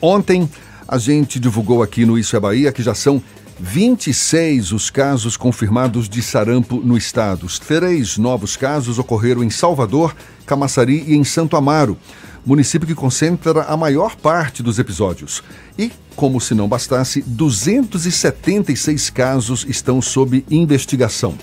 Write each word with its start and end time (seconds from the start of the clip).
Ontem 0.00 0.48
a 0.88 0.98
gente 0.98 1.38
divulgou 1.38 1.82
aqui 1.82 2.06
no 2.06 2.18
Isso 2.18 2.34
é 2.34 2.40
Bahia 2.40 2.72
que 2.72 2.82
já 2.82 2.94
são 2.94 3.22
26 3.60 4.72
os 4.72 4.88
casos 4.88 5.36
confirmados 5.36 6.08
de 6.08 6.22
sarampo 6.22 6.80
no 6.82 6.96
estado. 6.96 7.46
Três 7.66 8.16
novos 8.16 8.56
casos 8.56 8.98
ocorreram 8.98 9.44
em 9.44 9.50
Salvador, 9.50 10.16
Camaçari 10.46 11.04
e 11.06 11.14
em 11.14 11.24
Santo 11.24 11.56
Amaro, 11.56 11.98
município 12.44 12.88
que 12.88 12.94
concentra 12.94 13.64
a 13.64 13.76
maior 13.76 14.16
parte 14.16 14.62
dos 14.62 14.78
episódios. 14.78 15.42
E, 15.78 15.92
como 16.16 16.40
se 16.40 16.54
não 16.54 16.66
bastasse, 16.66 17.22
276 17.26 19.10
casos 19.10 19.66
estão 19.68 20.00
sob 20.00 20.42
investigação. 20.50 21.34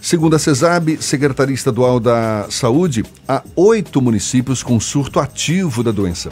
Segundo 0.00 0.36
a 0.36 0.38
CESAB, 0.38 0.96
Secretaria 1.02 1.54
Estadual 1.54 2.00
da 2.00 2.46
Saúde, 2.48 3.04
há 3.28 3.42
oito 3.54 4.00
municípios 4.00 4.62
com 4.62 4.80
surto 4.80 5.20
ativo 5.20 5.82
da 5.82 5.90
doença. 5.90 6.30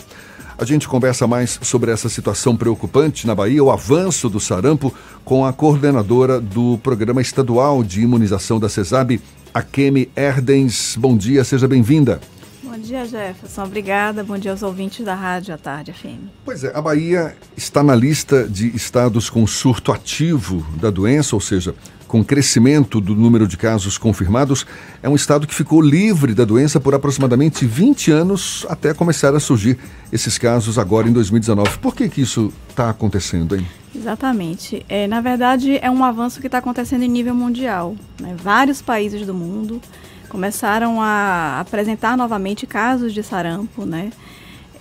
A 0.59 0.64
gente 0.64 0.88
conversa 0.88 1.27
mais 1.27 1.59
sobre 1.61 1.91
essa 1.91 2.09
situação 2.09 2.57
preocupante 2.57 3.27
na 3.27 3.34
Bahia, 3.34 3.62
o 3.62 3.70
avanço 3.70 4.30
do 4.30 4.40
sarampo, 4.40 4.93
com 5.22 5.44
a 5.44 5.53
coordenadora 5.53 6.40
do 6.40 6.79
Programa 6.79 7.21
Estadual 7.21 7.85
de 7.85 8.00
Imunização 8.00 8.58
da 8.58 8.66
CESAB, 8.66 9.21
Akemi 9.53 10.11
Erdens. 10.16 10.96
Bom 10.99 11.14
dia, 11.14 11.44
seja 11.44 11.68
bem-vinda. 11.68 12.22
Bom 12.63 12.79
dia, 12.79 13.04
Jefferson. 13.04 13.64
Obrigada. 13.64 14.25
Bom 14.25 14.39
dia 14.39 14.50
aos 14.50 14.63
ouvintes 14.63 15.04
da 15.04 15.14
Rádio 15.14 15.53
à 15.54 15.58
Tarde 15.58 15.93
FM. 15.93 16.30
Pois 16.43 16.64
é, 16.64 16.75
a 16.75 16.80
Bahia 16.80 17.36
está 17.54 17.82
na 17.82 17.94
lista 17.94 18.49
de 18.49 18.75
estados 18.75 19.29
com 19.29 19.46
surto 19.46 19.93
ativo 19.93 20.66
da 20.80 20.88
doença, 20.88 21.36
ou 21.36 21.41
seja, 21.41 21.75
com 22.06 22.24
crescimento 22.24 23.00
do 23.00 23.14
número 23.14 23.46
de 23.46 23.56
casos 23.56 23.98
confirmados, 23.98 24.66
é 25.02 25.08
um 25.08 25.14
estado 25.14 25.46
que 25.46 25.54
ficou 25.54 25.80
livre 25.80 26.34
da 26.34 26.44
doença 26.44 26.79
por 26.80 26.94
aproximadamente 26.94 27.66
20 27.66 28.10
anos 28.10 28.66
até 28.68 28.94
começar 28.94 29.34
a 29.34 29.40
surgir 29.40 29.79
esses 30.12 30.38
casos 30.38 30.79
agora 30.79 31.08
em 31.08 31.12
2019. 31.12 31.79
Por 31.79 31.94
que, 31.94 32.08
que 32.08 32.20
isso 32.20 32.52
está 32.69 32.91
acontecendo, 32.91 33.56
hein? 33.56 33.66
Exatamente. 33.94 34.84
É, 34.88 35.06
na 35.06 35.20
verdade, 35.20 35.78
é 35.80 35.90
um 35.90 36.04
avanço 36.04 36.40
que 36.40 36.46
está 36.46 36.58
acontecendo 36.58 37.02
em 37.02 37.08
nível 37.08 37.34
mundial. 37.34 37.96
Né? 38.20 38.36
Vários 38.36 38.82
países 38.82 39.26
do 39.26 39.34
mundo 39.34 39.80
começaram 40.28 41.00
a 41.00 41.60
apresentar 41.60 42.16
novamente 42.16 42.66
casos 42.66 43.12
de 43.14 43.22
sarampo, 43.22 43.84
né? 43.84 44.10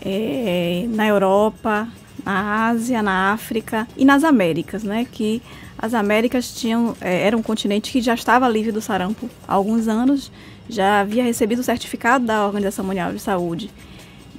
É, 0.02 0.86
na 0.90 1.08
Europa, 1.08 1.88
na 2.24 2.68
Ásia, 2.68 3.02
na 3.02 3.32
África 3.32 3.88
e 3.96 4.04
nas 4.04 4.24
Américas, 4.24 4.84
né? 4.84 5.08
Que 5.10 5.42
as 5.78 5.94
Américas 5.94 6.54
tinham, 6.54 6.96
é, 7.02 7.28
era 7.28 7.38
um 7.38 7.42
continente 7.42 7.92
que 7.92 8.02
já 8.02 8.14
estava 8.14 8.48
livre 8.48 8.72
do 8.72 8.82
sarampo 8.82 9.30
há 9.48 9.54
alguns 9.54 9.88
anos, 9.88 10.32
já 10.70 11.02
havia 11.02 11.24
recebido 11.24 11.60
o 11.60 11.64
certificado 11.64 12.26
da 12.26 12.46
Organização 12.46 12.86
Mundial 12.86 13.14
de 13.14 13.20
Saúde 13.20 13.70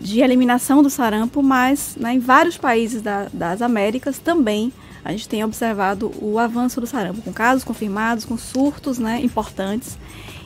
de 0.00 0.20
eliminação 0.20 0.82
do 0.82 0.90
sarampo, 0.90 1.42
mas 1.42 1.96
né, 1.98 2.14
em 2.14 2.18
vários 2.18 2.56
países 2.56 3.00
da, 3.00 3.28
das 3.32 3.62
Américas 3.62 4.18
também 4.18 4.72
a 5.04 5.12
gente 5.12 5.28
tem 5.28 5.44
observado 5.44 6.12
o 6.20 6.36
avanço 6.36 6.80
do 6.80 6.86
sarampo, 6.86 7.22
com 7.22 7.32
casos 7.32 7.62
confirmados, 7.62 8.24
com 8.24 8.36
surtos 8.36 8.98
né, 8.98 9.20
importantes. 9.22 9.96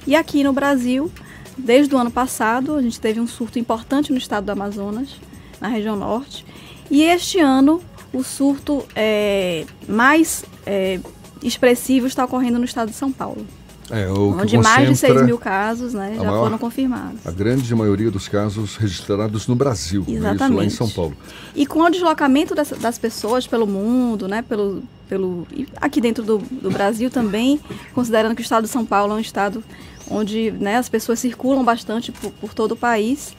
E 0.07 0.15
aqui 0.15 0.45
no 0.45 0.53
Brasil, 0.53 1.11
desde 1.57 1.95
o 1.95 1.99
ano 1.99 2.11
passado, 2.11 2.75
a 2.75 2.83
gente 2.83 3.01
teve 3.01 3.19
um 3.21 3.27
surto 3.27 3.59
importante 3.59 4.13
no 4.13 4.19
estado 4.19 4.45
do 4.45 4.53
Amazonas, 4.53 5.17
na 5.61 5.69
região 5.69 5.97
norte. 5.97 6.45
E 6.91 7.03
este 7.03 7.41
ano, 7.41 7.81
o 8.13 8.23
surto 8.23 8.85
é, 8.95 9.65
mais 9.89 10.45
é, 10.67 10.99
expressivo 11.43 12.07
está 12.07 12.25
ocorrendo 12.25 12.59
no 12.59 12.65
estado 12.65 12.91
de 12.91 12.97
São 12.97 13.13
Paulo. 13.13 13.47
É, 13.93 14.09
onde 14.09 14.57
mais 14.57 14.89
de 14.89 14.95
6 14.95 15.23
mil 15.23 15.37
casos 15.37 15.93
né, 15.93 16.15
já 16.15 16.23
maior, 16.23 16.45
foram 16.45 16.59
confirmados. 16.59 17.27
A 17.27 17.33
grande 17.33 17.75
maioria 17.75 18.09
dos 18.09 18.29
casos 18.29 18.77
registrados 18.77 19.49
no 19.49 19.57
Brasil, 19.57 20.05
Exatamente. 20.07 20.41
Né, 20.41 20.47
isso 20.47 20.55
lá 20.55 20.65
em 20.65 20.71
São 20.71 20.89
Paulo. 20.89 21.17
E 21.57 21.67
com 21.67 21.81
o 21.81 21.91
deslocamento 21.91 22.55
das, 22.55 22.71
das 22.71 22.99
pessoas 22.99 23.49
pelo 23.49 23.67
mundo, 23.67 24.29
né, 24.29 24.43
pelo, 24.43 24.85
pelo, 25.09 25.45
aqui 25.81 26.01
dentro 26.01 26.23
do, 26.23 26.39
do 26.39 26.71
Brasil 26.71 27.11
também, 27.11 27.59
considerando 27.93 28.37
que 28.37 28.43
o 28.43 28.45
estado 28.45 28.63
de 28.63 28.71
São 28.71 28.87
Paulo 28.87 29.15
é 29.15 29.17
um 29.17 29.21
estado 29.21 29.63
onde 30.09 30.53
né, 30.53 30.77
as 30.77 30.89
pessoas 30.89 31.19
circulam 31.19 31.65
bastante 31.65 32.13
por, 32.13 32.31
por 32.33 32.55
todo 32.55 32.73
o 32.73 32.77
país, 32.77 33.35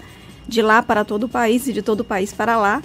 de 0.48 0.62
lá 0.62 0.84
para 0.84 1.06
todo 1.06 1.24
o 1.24 1.30
país 1.30 1.66
e 1.68 1.72
de 1.72 1.82
todo 1.82 2.02
o 2.02 2.04
país 2.04 2.34
para 2.34 2.58
lá, 2.58 2.82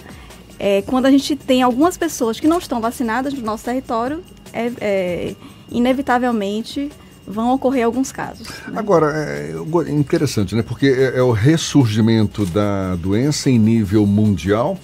é, 0.59 0.81
quando 0.83 1.05
a 1.05 1.11
gente 1.11 1.35
tem 1.35 1.61
algumas 1.61 1.97
pessoas 1.97 2.39
que 2.39 2.47
não 2.47 2.57
estão 2.57 2.81
vacinadas 2.81 3.33
no 3.33 3.41
nosso 3.41 3.65
território, 3.65 4.23
é, 4.53 4.71
é 4.79 5.35
inevitavelmente 5.71 6.89
vão 7.27 7.53
ocorrer 7.53 7.85
alguns 7.85 8.11
casos. 8.11 8.47
Né? 8.67 8.73
Agora, 8.79 9.07
é 9.11 9.53
interessante, 9.89 10.55
né? 10.55 10.61
Porque 10.63 10.87
é, 10.87 11.17
é, 11.17 11.21
o 11.21 11.31
ressurgimento 11.31 12.45
da 12.45 12.95
doença 12.95 13.49
em 13.49 13.59
nível 13.59 14.05
mundial. 14.05 14.79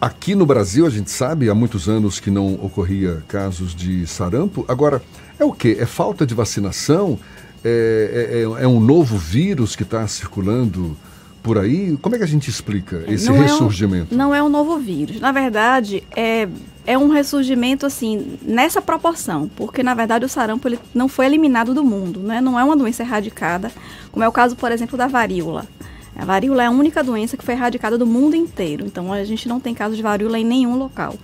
Aqui 0.00 0.34
no 0.34 0.46
Brasil, 0.46 0.86
a 0.86 0.90
gente 0.90 1.10
sabe, 1.10 1.48
há 1.48 1.54
muitos 1.54 1.88
anos 1.88 2.20
que 2.20 2.30
não 2.30 2.54
ocorria 2.54 3.22
casos 3.26 3.74
de 3.74 4.06
sarampo. 4.06 4.64
Agora, 4.68 5.02
é 5.38 5.44
o 5.44 5.52
quê? 5.52 5.76
É 5.78 5.86
falta 5.86 6.24
de 6.24 6.34
vacinação? 6.34 7.18
É, 7.64 8.44
é, 8.58 8.64
é 8.64 8.68
um 8.68 8.80
novo 8.80 9.16
vírus 9.16 9.76
que 9.76 9.84
está 9.84 10.06
circulando 10.08 10.96
por 11.42 11.58
aí? 11.58 11.96
Como 12.00 12.14
é 12.14 12.18
que 12.18 12.24
a 12.24 12.28
gente 12.28 12.48
explica 12.48 13.04
esse 13.08 13.26
não 13.26 13.38
ressurgimento? 13.38 14.08
É 14.10 14.14
um, 14.14 14.18
não 14.18 14.34
é 14.34 14.42
um 14.42 14.48
novo 14.48 14.78
vírus. 14.78 15.20
Na 15.20 15.32
verdade, 15.32 16.02
é, 16.14 16.48
é 16.86 16.96
um 16.96 17.08
ressurgimento 17.08 17.84
assim, 17.84 18.38
nessa 18.42 18.80
proporção, 18.80 19.50
porque 19.56 19.82
na 19.82 19.94
verdade 19.94 20.24
o 20.24 20.28
sarampo 20.28 20.68
ele 20.68 20.78
não 20.94 21.08
foi 21.08 21.26
eliminado 21.26 21.74
do 21.74 21.84
mundo, 21.84 22.20
né? 22.20 22.40
não 22.40 22.58
é 22.58 22.64
uma 22.64 22.76
doença 22.76 23.02
erradicada, 23.02 23.70
como 24.10 24.24
é 24.24 24.28
o 24.28 24.32
caso, 24.32 24.54
por 24.56 24.70
exemplo, 24.70 24.96
da 24.96 25.06
varíola. 25.06 25.66
A 26.14 26.24
varíola 26.24 26.62
é 26.62 26.66
a 26.66 26.70
única 26.70 27.02
doença 27.02 27.36
que 27.36 27.44
foi 27.44 27.54
erradicada 27.54 27.96
do 27.96 28.06
mundo 28.06 28.36
inteiro, 28.36 28.84
então 28.86 29.12
a 29.12 29.24
gente 29.24 29.48
não 29.48 29.58
tem 29.58 29.74
caso 29.74 29.96
de 29.96 30.02
varíola 30.02 30.38
em 30.38 30.44
nenhum 30.44 30.76
local. 30.76 31.14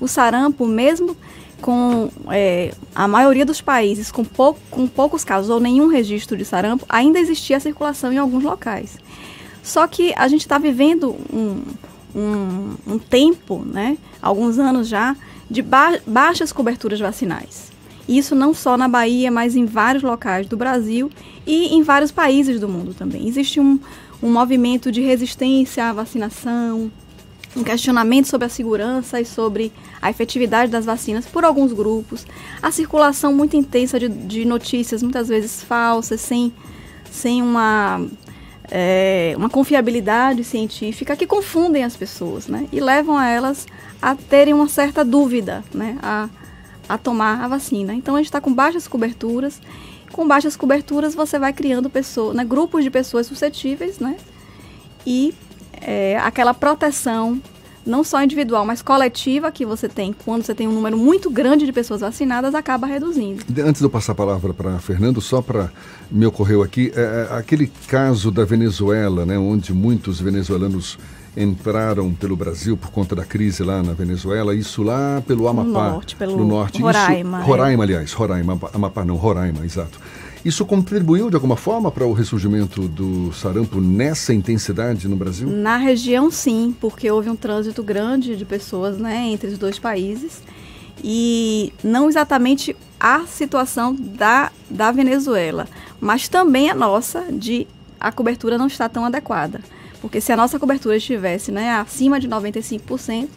O 0.00 0.06
sarampo, 0.06 0.66
mesmo 0.66 1.16
com 1.60 2.10
é, 2.30 2.72
a 2.94 3.08
maioria 3.08 3.44
dos 3.44 3.62
países 3.62 4.12
com, 4.12 4.22
pou, 4.22 4.56
com 4.70 4.86
poucos 4.86 5.24
casos 5.24 5.48
ou 5.50 5.58
nenhum 5.58 5.88
registro 5.88 6.36
de 6.36 6.44
sarampo, 6.44 6.84
ainda 6.88 7.18
existia 7.18 7.58
circulação 7.58 8.12
em 8.12 8.18
alguns 8.18 8.44
locais. 8.44 8.98
Só 9.66 9.88
que 9.88 10.14
a 10.16 10.28
gente 10.28 10.42
está 10.42 10.58
vivendo 10.58 11.16
um, 11.32 11.60
um, 12.14 12.74
um, 12.86 12.98
tempo, 13.00 13.64
né, 13.64 13.98
alguns 14.22 14.60
anos 14.60 14.86
já, 14.86 15.16
de 15.50 15.60
ba 15.60 15.98
baixas 16.06 16.52
coberturas 16.52 17.00
vacinais. 17.00 17.72
Isso 18.08 18.36
não 18.36 18.54
só 18.54 18.76
na 18.76 18.86
Bahia, 18.86 19.28
mas 19.28 19.56
em 19.56 19.66
vários 19.66 20.04
locais 20.04 20.46
do 20.46 20.56
Brasil 20.56 21.10
e 21.44 21.74
em 21.74 21.82
vários 21.82 22.12
países 22.12 22.60
do 22.60 22.68
mundo 22.68 22.94
também. 22.94 23.26
Existe 23.26 23.58
um, 23.58 23.80
um 24.22 24.30
movimento 24.30 24.92
de 24.92 25.00
resistência 25.00 25.86
à 25.86 25.92
vacinação, 25.92 26.88
um 27.56 27.64
questionamento 27.64 28.26
sobre 28.26 28.46
a 28.46 28.48
segurança 28.48 29.20
e 29.20 29.24
sobre 29.24 29.72
a 30.00 30.08
efetividade 30.08 30.70
das 30.70 30.84
vacinas 30.84 31.26
por 31.26 31.44
alguns 31.44 31.72
grupos, 31.72 32.24
a 32.62 32.70
circulação 32.70 33.34
muito 33.34 33.56
intensa 33.56 33.98
de, 33.98 34.08
de 34.08 34.44
notícias, 34.44 35.02
muitas 35.02 35.26
vezes 35.26 35.60
falsas, 35.60 36.20
sem, 36.20 36.52
sem 37.10 37.42
uma 37.42 38.06
é, 38.70 39.34
uma 39.36 39.48
confiabilidade 39.48 40.42
científica 40.44 41.16
que 41.16 41.26
confundem 41.26 41.84
as 41.84 41.96
pessoas, 41.96 42.48
né? 42.48 42.68
E 42.72 42.80
levam 42.80 43.16
a 43.16 43.28
elas 43.28 43.66
a 44.00 44.14
terem 44.14 44.54
uma 44.54 44.68
certa 44.68 45.04
dúvida, 45.04 45.64
né? 45.72 45.96
A, 46.02 46.28
a 46.88 46.98
tomar 46.98 47.44
a 47.44 47.48
vacina. 47.48 47.94
Então 47.94 48.14
a 48.14 48.18
gente 48.18 48.26
está 48.26 48.40
com 48.40 48.52
baixas 48.52 48.88
coberturas. 48.88 49.60
Com 50.12 50.26
baixas 50.26 50.56
coberturas 50.56 51.14
você 51.14 51.38
vai 51.38 51.52
criando 51.52 51.90
pessoas, 51.90 52.34
né, 52.34 52.44
grupos 52.44 52.82
de 52.82 52.90
pessoas 52.90 53.26
suscetíveis, 53.26 53.98
né? 53.98 54.16
E 55.06 55.34
é, 55.80 56.16
aquela 56.18 56.54
proteção 56.54 57.40
não 57.86 58.02
só 58.02 58.22
individual, 58.22 58.66
mas 58.66 58.82
coletiva 58.82 59.50
que 59.52 59.64
você 59.64 59.88
tem 59.88 60.12
quando 60.12 60.44
você 60.44 60.54
tem 60.54 60.66
um 60.66 60.72
número 60.72 60.98
muito 60.98 61.30
grande 61.30 61.64
de 61.64 61.72
pessoas 61.72 62.00
vacinadas, 62.00 62.54
acaba 62.54 62.86
reduzindo. 62.86 63.44
Antes 63.64 63.80
de 63.80 63.86
eu 63.86 63.90
passar 63.90 64.12
a 64.12 64.14
palavra 64.14 64.52
para 64.52 64.78
Fernando, 64.78 65.20
só 65.20 65.40
para 65.40 65.70
me 66.10 66.26
ocorreu 66.26 66.62
aqui, 66.62 66.92
é, 66.94 67.28
é, 67.30 67.36
aquele 67.36 67.70
caso 67.86 68.30
da 68.30 68.44
Venezuela, 68.44 69.24
né, 69.24 69.38
onde 69.38 69.72
muitos 69.72 70.20
venezuelanos 70.20 70.98
entraram 71.36 72.12
pelo 72.14 72.34
Brasil 72.34 72.76
por 72.76 72.90
conta 72.90 73.14
da 73.14 73.24
crise 73.24 73.62
lá 73.62 73.82
na 73.82 73.92
Venezuela, 73.92 74.54
isso 74.54 74.82
lá 74.82 75.22
pelo 75.26 75.46
Amapá. 75.46 75.68
No 75.68 75.72
norte, 75.72 76.16
pelo 76.16 76.36
no 76.36 76.46
norte. 76.46 76.80
Roraima. 76.80 77.38
Isso, 77.40 77.46
Roraima, 77.46 77.84
aliás, 77.84 78.12
Roraima, 78.12 78.58
Amapá 78.72 79.04
não, 79.04 79.16
Roraima, 79.16 79.64
exato. 79.64 80.00
Isso 80.46 80.64
contribuiu 80.64 81.28
de 81.28 81.34
alguma 81.34 81.56
forma 81.56 81.90
para 81.90 82.06
o 82.06 82.12
ressurgimento 82.12 82.86
do 82.86 83.32
sarampo 83.32 83.80
nessa 83.80 84.32
intensidade 84.32 85.08
no 85.08 85.16
Brasil? 85.16 85.48
Na 85.48 85.76
região, 85.76 86.30
sim, 86.30 86.72
porque 86.80 87.10
houve 87.10 87.28
um 87.28 87.34
trânsito 87.34 87.82
grande 87.82 88.36
de 88.36 88.44
pessoas 88.44 88.96
né, 88.96 89.26
entre 89.26 89.48
os 89.48 89.58
dois 89.58 89.76
países 89.76 90.44
e 91.02 91.72
não 91.82 92.08
exatamente 92.08 92.76
a 93.00 93.26
situação 93.26 93.92
da, 93.92 94.52
da 94.70 94.92
Venezuela, 94.92 95.66
mas 96.00 96.28
também 96.28 96.70
a 96.70 96.74
nossa 96.76 97.24
de 97.32 97.66
a 97.98 98.12
cobertura 98.12 98.56
não 98.56 98.68
está 98.68 98.88
tão 98.88 99.04
adequada. 99.04 99.58
Porque 100.00 100.20
se 100.20 100.30
a 100.30 100.36
nossa 100.36 100.60
cobertura 100.60 100.96
estivesse 100.96 101.50
né, 101.50 101.72
acima 101.72 102.20
de 102.20 102.28
95%, 102.28 103.28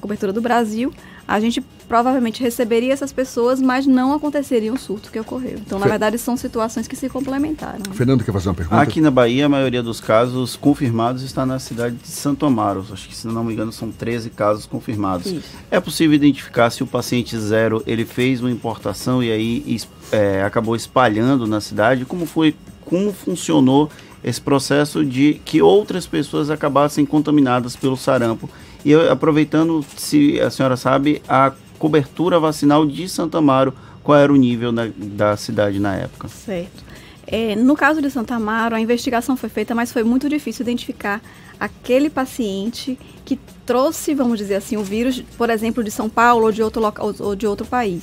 cobertura 0.00 0.32
do 0.32 0.40
Brasil, 0.40 0.92
a 1.26 1.38
gente 1.38 1.60
provavelmente 1.90 2.42
receberia 2.42 2.92
essas 2.92 3.12
pessoas, 3.12 3.60
mas 3.60 3.86
não 3.86 4.12
aconteceria 4.12 4.72
um 4.72 4.76
surto 4.76 5.10
que 5.10 5.18
ocorreu. 5.18 5.58
Então, 5.64 5.78
na 5.78 5.86
verdade, 5.86 6.18
são 6.18 6.36
situações 6.36 6.88
que 6.88 6.96
se 6.96 7.08
complementaram. 7.08 7.92
Fernando 7.92 8.24
quer 8.24 8.32
fazer 8.32 8.48
uma 8.48 8.54
pergunta? 8.54 8.80
Aqui 8.80 9.00
na 9.00 9.10
Bahia, 9.10 9.46
a 9.46 9.48
maioria 9.48 9.82
dos 9.82 10.00
casos 10.00 10.56
confirmados 10.56 11.22
está 11.22 11.46
na 11.46 11.58
cidade 11.58 11.96
de 11.96 12.08
Santo 12.08 12.46
Amaro. 12.46 12.84
Acho 12.92 13.08
que, 13.08 13.16
se 13.16 13.26
não 13.26 13.44
me 13.44 13.52
engano, 13.52 13.72
são 13.72 13.90
13 13.90 14.30
casos 14.30 14.66
confirmados. 14.66 15.26
Isso. 15.26 15.48
É 15.70 15.78
possível 15.78 16.14
identificar 16.14 16.70
se 16.70 16.82
o 16.82 16.86
paciente 16.86 17.38
zero 17.38 17.82
ele 17.86 18.04
fez 18.04 18.40
uma 18.40 18.50
importação 18.50 19.22
e 19.22 19.30
aí 19.30 19.80
é, 20.12 20.42
acabou 20.42 20.74
espalhando 20.74 21.46
na 21.46 21.60
cidade? 21.60 22.04
Como 22.04 22.26
foi, 22.26 22.54
como 22.84 23.12
funcionou 23.12 23.90
esse 24.22 24.40
processo 24.40 25.04
de 25.04 25.40
que 25.44 25.62
outras 25.62 26.06
pessoas 26.06 26.50
acabassem 26.50 27.06
contaminadas 27.06 27.76
pelo 27.76 27.96
sarampo? 27.96 28.48
E 28.84 28.94
aproveitando, 28.94 29.84
se 29.96 30.40
a 30.40 30.50
senhora 30.50 30.76
sabe, 30.76 31.22
a 31.28 31.52
cobertura 31.78 32.38
vacinal 32.38 32.86
de 32.86 33.08
Santa 33.08 33.38
Amaro, 33.38 33.74
qual 34.02 34.18
era 34.18 34.32
o 34.32 34.36
nível 34.36 34.72
na, 34.72 34.88
da 34.96 35.36
cidade 35.36 35.78
na 35.78 35.96
época? 35.96 36.28
Certo. 36.28 36.84
É, 37.26 37.54
no 37.54 37.76
caso 37.76 38.02
de 38.02 38.10
Santa 38.10 38.34
Amaro, 38.34 38.74
a 38.74 38.80
investigação 38.80 39.36
foi 39.36 39.48
feita, 39.48 39.74
mas 39.74 39.92
foi 39.92 40.02
muito 40.02 40.28
difícil 40.28 40.62
identificar 40.62 41.22
aquele 41.60 42.10
paciente 42.10 42.98
que 43.24 43.38
trouxe, 43.64 44.14
vamos 44.14 44.38
dizer 44.38 44.56
assim, 44.56 44.76
o 44.76 44.82
vírus, 44.82 45.22
por 45.38 45.48
exemplo, 45.50 45.84
de 45.84 45.90
São 45.90 46.08
Paulo 46.08 46.46
ou 46.46 46.52
de 46.52 46.62
outro, 46.62 46.80
local, 46.80 47.14
ou 47.20 47.36
de 47.36 47.46
outro 47.46 47.66
país. 47.66 48.02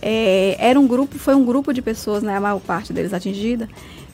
É, 0.00 0.56
era 0.58 0.78
um 0.78 0.86
grupo, 0.86 1.18
foi 1.18 1.34
um 1.34 1.44
grupo 1.44 1.72
de 1.72 1.80
pessoas, 1.80 2.22
né, 2.22 2.36
a 2.36 2.40
maior 2.40 2.60
parte 2.60 2.92
deles 2.92 3.12
atingida, 3.12 3.68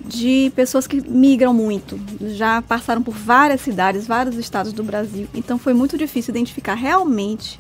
de 0.05 0.53
pessoas 0.55 0.87
que 0.87 1.01
migram 1.09 1.53
muito, 1.53 1.99
já 2.37 2.63
passaram 2.63 3.03
por 3.03 3.15
várias 3.15 3.61
cidades, 3.61 4.07
vários 4.07 4.37
estados 4.37 4.73
do 4.73 4.83
Brasil. 4.83 5.27
Então 5.35 5.59
foi 5.59 5.75
muito 5.75 5.99
difícil 5.99 6.33
identificar 6.33 6.75
realmente 6.75 7.59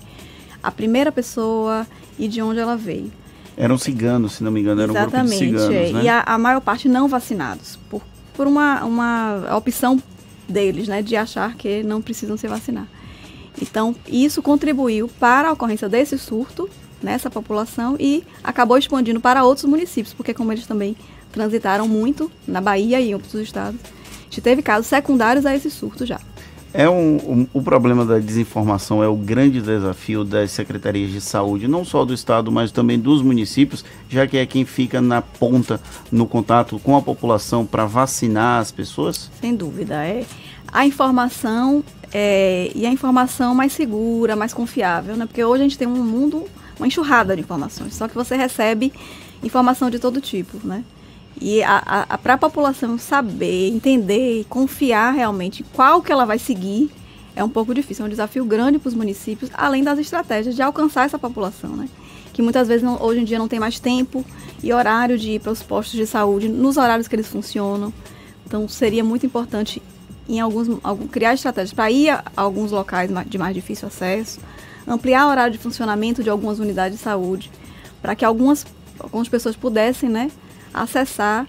a 0.62 0.70
primeira 0.70 1.10
pessoa 1.10 1.86
e 2.18 2.28
de 2.28 2.40
onde 2.40 2.60
ela 2.60 2.76
veio. 2.76 3.10
Eram 3.56 3.76
ciganos, 3.76 4.32
se 4.32 4.44
não 4.44 4.50
me 4.50 4.60
engano, 4.60 4.80
eram 4.80 4.94
um 4.94 4.96
grupo 4.96 5.22
de 5.22 5.28
ciganos, 5.28 5.74
é. 5.74 5.92
né? 5.92 6.04
E 6.04 6.08
a, 6.08 6.22
a, 6.22 6.38
maior 6.38 6.60
parte 6.60 6.88
não 6.88 7.08
vacinados, 7.08 7.78
por, 7.90 8.00
por 8.34 8.46
uma, 8.46 8.84
uma 8.84 9.56
opção 9.56 10.02
deles, 10.48 10.88
né, 10.88 11.02
de 11.02 11.14
achar 11.14 11.54
que 11.54 11.82
não 11.82 12.00
precisam 12.00 12.36
se 12.36 12.48
vacinar. 12.48 12.86
Então, 13.60 13.94
isso 14.06 14.42
contribuiu 14.42 15.08
para 15.20 15.48
a 15.48 15.52
ocorrência 15.52 15.88
desse 15.88 16.16
surto 16.18 16.68
nessa 17.02 17.30
população 17.30 17.96
e 17.98 18.24
acabou 18.42 18.76
expandindo 18.76 19.20
para 19.20 19.44
outros 19.44 19.66
municípios, 19.66 20.14
porque 20.14 20.34
como 20.34 20.52
eles 20.52 20.66
também 20.66 20.96
transitaram 21.32 21.86
muito 21.88 22.30
na 22.46 22.60
Bahia 22.60 23.00
e 23.00 23.10
em 23.10 23.14
outros 23.14 23.34
estados, 23.34 23.80
a 23.82 24.24
gente 24.24 24.40
teve 24.40 24.62
casos 24.62 24.86
secundários 24.86 25.46
a 25.46 25.54
esse 25.54 25.70
surto 25.70 26.04
já. 26.04 26.20
É 26.72 26.88
um, 26.88 27.16
um, 27.16 27.46
o 27.52 27.60
problema 27.60 28.04
da 28.04 28.20
desinformação 28.20 29.02
é 29.02 29.08
o 29.08 29.16
grande 29.16 29.60
desafio 29.60 30.22
das 30.22 30.52
secretarias 30.52 31.10
de 31.10 31.20
saúde, 31.20 31.66
não 31.66 31.84
só 31.84 32.04
do 32.04 32.14
estado, 32.14 32.52
mas 32.52 32.70
também 32.70 32.96
dos 32.96 33.22
municípios, 33.22 33.84
já 34.08 34.24
que 34.24 34.36
é 34.36 34.46
quem 34.46 34.64
fica 34.64 35.00
na 35.00 35.20
ponta 35.20 35.80
no 36.12 36.26
contato 36.26 36.78
com 36.78 36.96
a 36.96 37.02
população 37.02 37.66
para 37.66 37.86
vacinar 37.86 38.60
as 38.60 38.70
pessoas? 38.70 39.28
Sem 39.40 39.56
dúvida, 39.56 39.96
é 40.06 40.24
a 40.72 40.86
informação 40.86 41.82
é, 42.12 42.70
e 42.72 42.86
a 42.86 42.90
informação 42.90 43.52
mais 43.52 43.72
segura, 43.72 44.36
mais 44.36 44.54
confiável, 44.54 45.16
né? 45.16 45.26
Porque 45.26 45.42
hoje 45.44 45.62
a 45.62 45.64
gente 45.64 45.78
tem 45.78 45.88
um 45.88 46.04
mundo, 46.04 46.44
uma 46.80 46.86
enxurrada 46.86 47.36
de 47.36 47.42
informações, 47.42 47.94
só 47.94 48.08
que 48.08 48.14
você 48.14 48.36
recebe 48.36 48.92
informação 49.42 49.90
de 49.90 49.98
todo 49.98 50.20
tipo, 50.20 50.58
né? 50.66 50.82
E 51.40 51.60
para 52.22 52.34
a 52.34 52.38
população 52.38 52.98
saber, 52.98 53.68
entender, 53.68 54.44
confiar 54.48 55.12
realmente 55.12 55.62
qual 55.72 56.02
que 56.02 56.10
ela 56.10 56.24
vai 56.24 56.38
seguir 56.38 56.90
é 57.36 57.44
um 57.44 57.48
pouco 57.48 57.74
difícil, 57.74 58.04
é 58.04 58.06
um 58.06 58.10
desafio 58.10 58.44
grande 58.44 58.78
para 58.78 58.88
os 58.88 58.94
municípios, 58.94 59.50
além 59.54 59.82
das 59.82 59.98
estratégias 59.98 60.54
de 60.54 60.62
alcançar 60.62 61.06
essa 61.06 61.18
população, 61.18 61.76
né? 61.76 61.88
Que 62.32 62.42
muitas 62.42 62.68
vezes 62.68 62.82
não, 62.82 63.00
hoje 63.00 63.20
em 63.20 63.24
dia 63.24 63.38
não 63.38 63.48
tem 63.48 63.58
mais 63.58 63.78
tempo 63.78 64.24
e 64.62 64.72
horário 64.72 65.18
de 65.18 65.32
ir 65.32 65.40
para 65.40 65.52
os 65.52 65.62
postos 65.62 65.98
de 65.98 66.06
saúde 66.06 66.48
nos 66.48 66.76
horários 66.76 67.08
que 67.08 67.14
eles 67.14 67.28
funcionam. 67.28 67.92
Então 68.46 68.68
seria 68.68 69.04
muito 69.04 69.24
importante 69.24 69.80
em 70.28 70.40
alguns, 70.40 70.68
algum, 70.82 71.06
criar 71.06 71.34
estratégias 71.34 71.72
para 71.72 71.90
ir 71.90 72.10
a 72.10 72.24
alguns 72.36 72.70
locais 72.70 73.10
de 73.26 73.38
mais 73.38 73.54
difícil 73.54 73.88
acesso, 73.88 74.40
ampliar 74.90 75.26
o 75.26 75.30
horário 75.30 75.52
de 75.52 75.58
funcionamento 75.58 76.22
de 76.22 76.28
algumas 76.28 76.58
unidades 76.58 76.98
de 76.98 77.04
saúde, 77.04 77.50
para 78.02 78.14
que 78.14 78.24
algumas, 78.24 78.66
algumas 78.98 79.28
pessoas 79.28 79.54
pudessem, 79.56 80.08
né? 80.08 80.30
acessar 80.72 81.46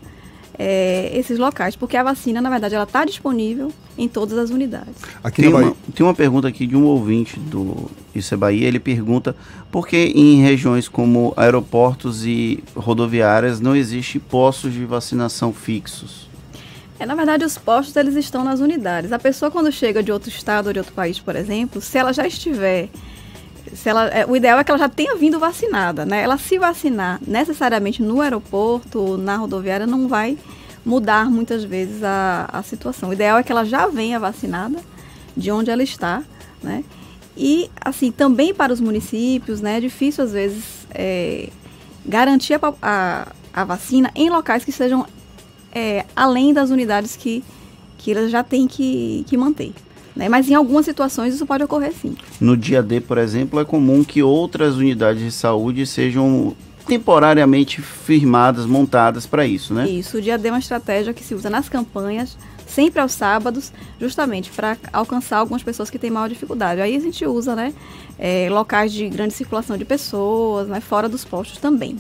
é, 0.58 1.12
esses 1.14 1.40
locais, 1.40 1.76
porque 1.76 1.98
a 1.98 2.04
vacina, 2.04 2.42
na 2.42 2.50
verdade, 2.50 2.76
ela 2.76 2.84
está 2.84 3.06
disponível 3.06 3.72
em 3.98 4.08
todas 4.08 4.38
as 4.38 4.50
unidades. 4.50 4.96
Aqui 5.24 5.42
tem, 5.42 5.54
uma, 5.54 5.76
tem 5.94 6.06
uma 6.06 6.14
pergunta 6.14 6.48
aqui 6.48 6.66
de 6.68 6.76
um 6.76 6.86
ouvinte 6.86 7.40
do 7.40 7.90
Isso 8.14 8.34
é 8.34 8.38
Bahia, 8.38 8.68
ele 8.68 8.80
pergunta 8.80 9.36
por 9.72 9.88
que 9.88 10.12
em 10.16 10.42
regiões 10.42 10.88
como 10.88 11.34
aeroportos 11.36 12.26
e 12.26 12.64
rodoviárias 12.76 13.60
não 13.60 13.76
existe 13.76 14.20
postos 14.20 14.74
de 14.74 14.86
vacinação 14.86 15.54
fixos? 15.54 16.30
É, 17.00 17.06
na 17.06 17.16
verdade, 17.16 17.44
os 17.44 17.58
postos 17.58 17.96
eles 17.96 18.16
estão 18.16 18.44
nas 18.44 18.60
unidades. 18.60 19.12
A 19.12 19.18
pessoa 19.18 19.50
quando 19.50 19.72
chega 19.72 20.04
de 20.04 20.12
outro 20.12 20.30
estado 20.30 20.68
ou 20.68 20.74
de 20.74 20.80
outro 20.80 20.94
país, 20.94 21.20
por 21.20 21.36
exemplo, 21.36 21.82
se 21.82 21.98
ela 21.98 22.14
já 22.14 22.28
estiver 22.28 22.90
se 23.74 23.90
ela, 23.90 24.08
é, 24.08 24.26
o 24.26 24.36
ideal 24.36 24.60
é 24.60 24.64
que 24.64 24.72
ela 24.72 24.78
já 24.80 24.90
tenha 24.90 25.16
vindo 25.16 25.40
vacinada, 25.40 26.06
né? 26.06 26.22
Ela 26.22 26.38
se 26.38 26.58
vacinar 26.58 27.20
necessariamente 27.26 28.02
no 28.02 28.22
aeroporto, 28.22 29.18
na 29.18 29.36
rodoviária, 29.38 29.88
não 29.88 30.08
vai 30.08 30.38
mudar 30.86 31.30
muitas 31.30 31.64
vezes 31.64 32.04
a, 32.04 32.50
a 32.52 32.64
situação. 32.64 33.10
O 33.10 33.14
ideal 33.14 33.38
é 33.38 33.44
que 33.44 33.52
ela 33.52 33.64
já 33.64 33.88
venha 33.88 34.20
vacinada 34.20 34.80
de 35.36 35.52
onde 35.52 35.70
ela 35.70 35.84
está, 35.84 36.24
né? 36.62 36.84
E, 37.36 37.70
assim, 37.84 38.12
também 38.12 38.54
para 38.54 38.74
os 38.74 38.82
municípios, 38.82 39.62
né? 39.62 39.78
É 39.78 39.80
difícil, 39.80 40.24
às 40.24 40.34
vezes, 40.34 40.86
é, 40.94 41.50
garantir 42.06 42.56
a, 42.56 42.74
a, 42.82 43.28
a, 43.54 43.64
vacina 43.64 44.12
em 44.16 44.30
locais 44.30 44.66
que 44.66 44.72
sejam 44.72 45.06
é, 45.74 46.06
além 46.16 46.54
das 46.54 46.70
unidades 46.70 47.16
que, 47.16 47.44
que 47.98 48.12
elas 48.12 48.30
já 48.30 48.44
têm 48.44 48.68
que, 48.68 49.24
que 49.28 49.38
manter. 49.38 49.74
Né? 50.16 50.28
Mas 50.28 50.50
em 50.50 50.54
algumas 50.54 50.86
situações 50.86 51.34
isso 51.34 51.46
pode 51.46 51.64
ocorrer 51.64 51.94
sim. 51.94 52.16
No 52.40 52.58
dia 52.58 52.84
D, 52.84 53.00
por 53.00 53.18
exemplo, 53.18 53.60
é 53.60 53.66
comum 53.66 54.04
que 54.04 54.22
outras 54.22 54.76
unidades 54.76 55.24
de 55.24 55.32
saúde 55.32 55.86
sejam 55.86 56.56
temporariamente 56.86 57.82
firmadas, 57.82 58.66
montadas 58.66 59.26
para 59.26 59.46
isso, 59.46 59.74
né? 59.74 59.88
Isso, 59.88 60.18
o 60.18 60.22
dia 60.22 60.38
D 60.38 60.50
é 60.50 60.52
uma 60.52 60.60
estratégia 60.60 61.14
que 61.14 61.24
se 61.24 61.34
usa 61.34 61.50
nas 61.50 61.70
campanhas, 61.70 62.38
sempre 62.66 63.00
aos 63.00 63.14
sábados, 63.14 63.72
justamente 64.00 64.50
para 64.50 64.78
alcançar 64.92 65.38
algumas 65.38 65.64
pessoas 65.64 65.90
que 65.90 66.00
têm 66.00 66.10
maior 66.10 66.28
dificuldade. 66.28 66.82
Aí 66.82 66.96
a 66.96 67.00
gente 67.00 67.26
usa, 67.26 67.56
né, 67.56 67.74
é, 68.18 68.50
locais 68.50 68.92
de 68.92 69.08
grande 69.10 69.34
circulação 69.34 69.78
de 69.78 69.86
pessoas, 69.86 70.68
né, 70.68 70.80
fora 70.82 71.08
dos 71.08 71.24
postos 71.24 71.60
também. 71.60 71.98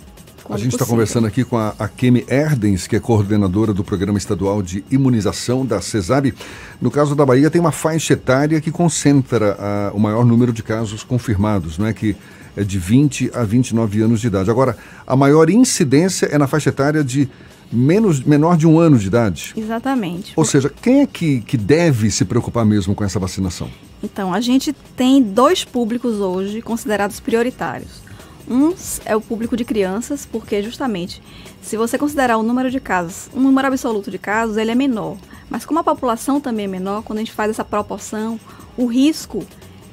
A 0.49 0.57
gente 0.57 0.73
está 0.73 0.85
conversando 0.85 1.27
aqui 1.27 1.43
com 1.43 1.57
a, 1.57 1.73
a 1.77 1.87
Kemi 1.87 2.25
Erdens, 2.27 2.87
que 2.87 2.95
é 2.95 2.99
coordenadora 2.99 3.73
do 3.73 3.83
Programa 3.83 4.17
Estadual 4.17 4.61
de 4.61 4.83
Imunização 4.89 5.65
da 5.65 5.81
CESAB. 5.81 6.33
No 6.81 6.89
caso 6.89 7.15
da 7.15 7.25
Bahia, 7.25 7.49
tem 7.49 7.61
uma 7.61 7.71
faixa 7.71 8.13
etária 8.13 8.59
que 8.59 8.71
concentra 8.71 9.55
a, 9.59 9.91
o 9.93 9.99
maior 9.99 10.25
número 10.25 10.51
de 10.51 10.63
casos 10.63 11.03
confirmados, 11.03 11.77
não 11.77 11.85
é 11.85 11.93
que 11.93 12.15
é 12.55 12.63
de 12.63 12.77
20 12.77 13.31
a 13.33 13.43
29 13.43 14.01
anos 14.01 14.19
de 14.19 14.27
idade. 14.27 14.49
Agora, 14.49 14.77
a 15.07 15.15
maior 15.15 15.49
incidência 15.49 16.25
é 16.25 16.37
na 16.37 16.47
faixa 16.47 16.69
etária 16.69 17.03
de 17.03 17.29
menos, 17.71 18.21
menor 18.21 18.57
de 18.57 18.67
um 18.67 18.79
ano 18.79 18.97
de 18.97 19.07
idade. 19.07 19.53
Exatamente. 19.55 20.33
Ou 20.35 20.43
seja, 20.43 20.69
quem 20.69 21.01
é 21.01 21.07
que, 21.07 21.41
que 21.41 21.55
deve 21.55 22.11
se 22.11 22.25
preocupar 22.25 22.65
mesmo 22.65 22.93
com 22.93 23.03
essa 23.03 23.19
vacinação? 23.19 23.69
Então, 24.03 24.33
a 24.33 24.41
gente 24.41 24.73
tem 24.95 25.21
dois 25.21 25.63
públicos 25.63 26.19
hoje 26.19 26.61
considerados 26.61 27.19
prioritários. 27.19 28.00
Um 28.49 28.73
é 29.05 29.15
o 29.15 29.21
público 29.21 29.55
de 29.55 29.63
crianças, 29.63 30.25
porque 30.25 30.61
justamente, 30.61 31.21
se 31.61 31.77
você 31.77 31.97
considerar 31.97 32.37
o 32.37 32.43
número 32.43 32.69
de 32.69 32.79
casos, 32.79 33.29
um 33.33 33.41
número 33.41 33.67
absoluto 33.67 34.09
de 34.09 34.17
casos, 34.17 34.57
ele 34.57 34.71
é 34.71 34.75
menor. 34.75 35.17
Mas 35.49 35.65
como 35.65 35.79
a 35.79 35.83
população 35.83 36.39
também 36.39 36.65
é 36.65 36.67
menor, 36.67 37.03
quando 37.03 37.19
a 37.19 37.21
gente 37.21 37.31
faz 37.31 37.49
essa 37.49 37.65
proporção, 37.65 38.39
o 38.77 38.85
risco 38.85 39.45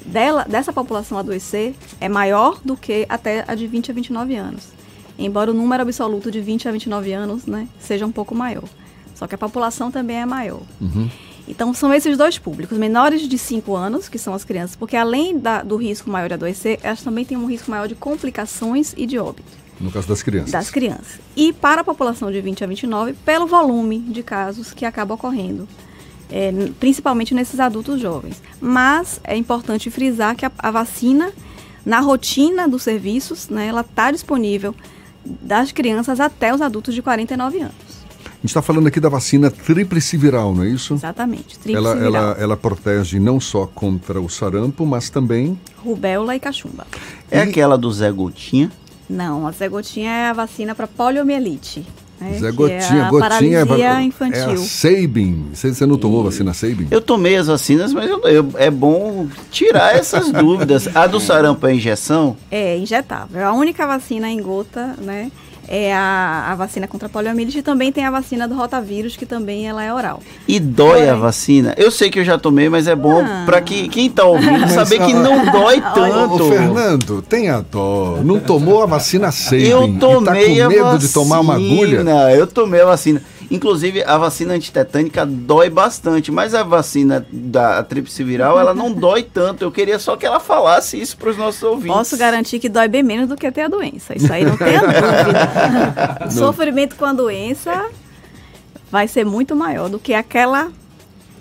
dela, 0.04 0.44
dessa 0.48 0.72
população 0.72 1.18
adoecer 1.18 1.74
é 2.00 2.08
maior 2.08 2.60
do 2.64 2.76
que 2.76 3.06
até 3.08 3.44
a 3.46 3.54
de 3.54 3.66
20 3.66 3.90
a 3.90 3.94
29 3.94 4.36
anos. 4.36 4.68
Embora 5.18 5.50
o 5.50 5.54
número 5.54 5.82
absoluto 5.82 6.30
de 6.30 6.40
20 6.40 6.68
a 6.68 6.72
29 6.72 7.12
anos 7.12 7.46
né, 7.46 7.68
seja 7.80 8.06
um 8.06 8.12
pouco 8.12 8.34
maior. 8.34 8.64
Só 9.14 9.26
que 9.26 9.34
a 9.34 9.38
população 9.38 9.90
também 9.90 10.18
é 10.18 10.26
maior. 10.26 10.62
Uhum. 10.80 11.10
Então, 11.48 11.72
são 11.72 11.92
esses 11.92 12.16
dois 12.16 12.38
públicos, 12.38 12.76
menores 12.76 13.26
de 13.26 13.38
5 13.38 13.74
anos, 13.74 14.08
que 14.08 14.18
são 14.18 14.34
as 14.34 14.44
crianças, 14.44 14.76
porque 14.76 14.96
além 14.96 15.38
da, 15.38 15.62
do 15.62 15.76
risco 15.76 16.10
maior 16.10 16.28
de 16.28 16.34
adoecer, 16.34 16.78
elas 16.82 17.02
também 17.02 17.24
têm 17.24 17.38
um 17.38 17.46
risco 17.46 17.70
maior 17.70 17.88
de 17.88 17.94
complicações 17.94 18.92
e 18.96 19.06
de 19.06 19.18
óbito. 19.18 19.50
No 19.80 19.90
caso 19.90 20.06
das 20.06 20.22
crianças. 20.22 20.50
Das 20.50 20.70
crianças. 20.70 21.20
E 21.34 21.52
para 21.52 21.80
a 21.80 21.84
população 21.84 22.30
de 22.30 22.40
20 22.40 22.64
a 22.64 22.66
29, 22.66 23.14
pelo 23.24 23.46
volume 23.46 23.98
de 24.00 24.22
casos 24.22 24.74
que 24.74 24.84
acaba 24.84 25.14
ocorrendo, 25.14 25.66
é, 26.30 26.52
principalmente 26.78 27.34
nesses 27.34 27.58
adultos 27.58 28.00
jovens. 28.00 28.42
Mas 28.60 29.20
é 29.24 29.36
importante 29.36 29.90
frisar 29.90 30.36
que 30.36 30.44
a, 30.44 30.52
a 30.58 30.70
vacina, 30.70 31.32
na 31.86 32.00
rotina 32.00 32.68
dos 32.68 32.82
serviços, 32.82 33.48
né, 33.48 33.68
ela 33.68 33.80
está 33.80 34.10
disponível 34.10 34.74
das 35.24 35.72
crianças 35.72 36.20
até 36.20 36.54
os 36.54 36.60
adultos 36.60 36.94
de 36.94 37.00
49 37.00 37.60
anos. 37.60 37.87
A 38.38 38.40
gente 38.42 38.50
está 38.50 38.62
falando 38.62 38.86
aqui 38.86 39.00
da 39.00 39.08
vacina 39.08 39.50
tríplice 39.50 40.16
viral, 40.16 40.54
não 40.54 40.62
é 40.62 40.68
isso? 40.68 40.94
Exatamente, 40.94 41.58
tríplice 41.58 41.76
ela, 41.76 41.94
viral. 41.96 42.14
Ela, 42.14 42.36
ela 42.38 42.56
protege 42.56 43.18
não 43.18 43.40
só 43.40 43.66
contra 43.66 44.20
o 44.20 44.28
sarampo, 44.28 44.86
mas 44.86 45.10
também... 45.10 45.58
Rubéola 45.76 46.36
e 46.36 46.40
cachumba. 46.40 46.86
É 47.28 47.38
e... 47.38 47.40
aquela 47.40 47.76
do 47.76 47.90
Zé 47.90 48.12
Gotinha? 48.12 48.70
Não, 49.10 49.44
a 49.44 49.50
Zé 49.50 49.68
Gotinha 49.68 50.12
é 50.12 50.26
a 50.26 50.32
vacina 50.32 50.72
para 50.72 50.86
poliomielite. 50.86 51.84
Né, 52.20 52.38
Zé 52.38 52.52
Gotinha, 52.52 53.06
é 53.06 53.10
Gotinha 53.10 54.00
é, 54.00 54.02
infantil. 54.02 54.50
é 54.50 54.52
a 54.52 54.56
Sabin. 54.56 55.46
Você, 55.52 55.74
você 55.74 55.84
não 55.84 55.98
tomou 55.98 56.20
e... 56.20 56.24
vacina 56.26 56.54
Sabin? 56.54 56.86
Eu 56.92 57.00
tomei 57.00 57.36
as 57.36 57.48
vacinas, 57.48 57.92
mas 57.92 58.08
eu, 58.08 58.20
eu, 58.22 58.52
é 58.54 58.70
bom 58.70 59.26
tirar 59.50 59.96
essas 59.96 60.30
dúvidas. 60.30 60.94
A 60.94 61.08
do 61.08 61.18
sarampo 61.18 61.66
é 61.66 61.74
injeção? 61.74 62.36
É, 62.52 62.78
injetável. 62.78 63.40
É 63.40 63.44
a 63.44 63.52
única 63.52 63.84
vacina 63.84 64.30
em 64.30 64.40
gota, 64.40 64.94
né? 65.00 65.32
É 65.68 65.94
a, 65.94 66.48
a 66.50 66.54
vacina 66.54 66.88
contra 66.88 67.06
a 67.06 67.10
poliomielite 67.10 67.58
e 67.58 67.62
também 67.62 67.92
tem 67.92 68.04
a 68.04 68.10
vacina 68.10 68.48
do 68.48 68.54
rotavírus, 68.54 69.16
que 69.16 69.26
também 69.26 69.68
ela 69.68 69.82
é 69.82 69.92
oral. 69.92 70.22
E 70.46 70.58
dói 70.58 71.02
é. 71.02 71.10
a 71.10 71.14
vacina? 71.14 71.74
Eu 71.76 71.90
sei 71.90 72.10
que 72.10 72.18
eu 72.18 72.24
já 72.24 72.38
tomei, 72.38 72.68
mas 72.68 72.86
é 72.86 72.96
bom 72.96 73.20
ah. 73.20 73.42
para 73.44 73.60
que, 73.60 73.88
quem 73.88 74.06
está 74.06 74.24
ouvindo 74.24 74.60
mas, 74.60 74.72
saber 74.72 74.98
que 75.04 75.12
não 75.12 75.44
dói 75.52 75.80
tanto. 75.94 76.44
Ô, 76.44 76.48
Fernando, 76.48 77.22
tenha 77.22 77.60
dó. 77.60 78.18
Não 78.24 78.40
tomou 78.40 78.82
a 78.82 78.86
vacina 78.86 79.30
Sabin 79.30 79.64
Eu 79.64 79.98
tomei 79.98 80.54
e 80.54 80.58
tá 80.58 80.64
com 80.64 80.68
medo 80.68 80.84
vacina. 80.84 80.98
de 80.98 81.08
tomar 81.12 81.40
uma 81.40 81.54
agulha? 81.54 82.02
Eu 82.34 82.46
tomei 82.46 82.80
a 82.80 82.86
vacina. 82.86 83.22
Inclusive, 83.50 84.02
a 84.02 84.18
vacina 84.18 84.54
antitetânica 84.54 85.24
dói 85.24 85.70
bastante, 85.70 86.30
mas 86.30 86.54
a 86.54 86.62
vacina 86.62 87.26
da 87.32 87.82
tríplice 87.82 88.22
viral, 88.22 88.60
ela 88.60 88.74
não 88.74 88.92
dói 88.94 89.22
tanto. 89.22 89.62
Eu 89.62 89.72
queria 89.72 89.98
só 89.98 90.16
que 90.16 90.26
ela 90.26 90.38
falasse 90.38 91.00
isso 91.00 91.16
para 91.16 91.30
os 91.30 91.36
nossos 91.36 91.62
ouvintes. 91.62 91.96
Posso 91.96 92.16
garantir 92.16 92.58
que 92.58 92.68
dói 92.68 92.88
bem 92.88 93.02
menos 93.02 93.28
do 93.28 93.36
que 93.36 93.50
ter 93.50 93.62
a 93.62 93.68
doença. 93.68 94.16
Isso 94.16 94.32
aí 94.32 94.44
não 94.44 94.56
tem 94.56 94.76
a 94.76 94.80
dúvida. 94.84 96.26
o 96.26 96.30
sofrimento 96.30 96.96
com 96.96 97.04
a 97.04 97.12
doença 97.12 97.88
vai 98.90 99.08
ser 99.08 99.24
muito 99.24 99.56
maior 99.56 99.88
do 99.88 99.98
que 99.98 100.14
aquela 100.14 100.70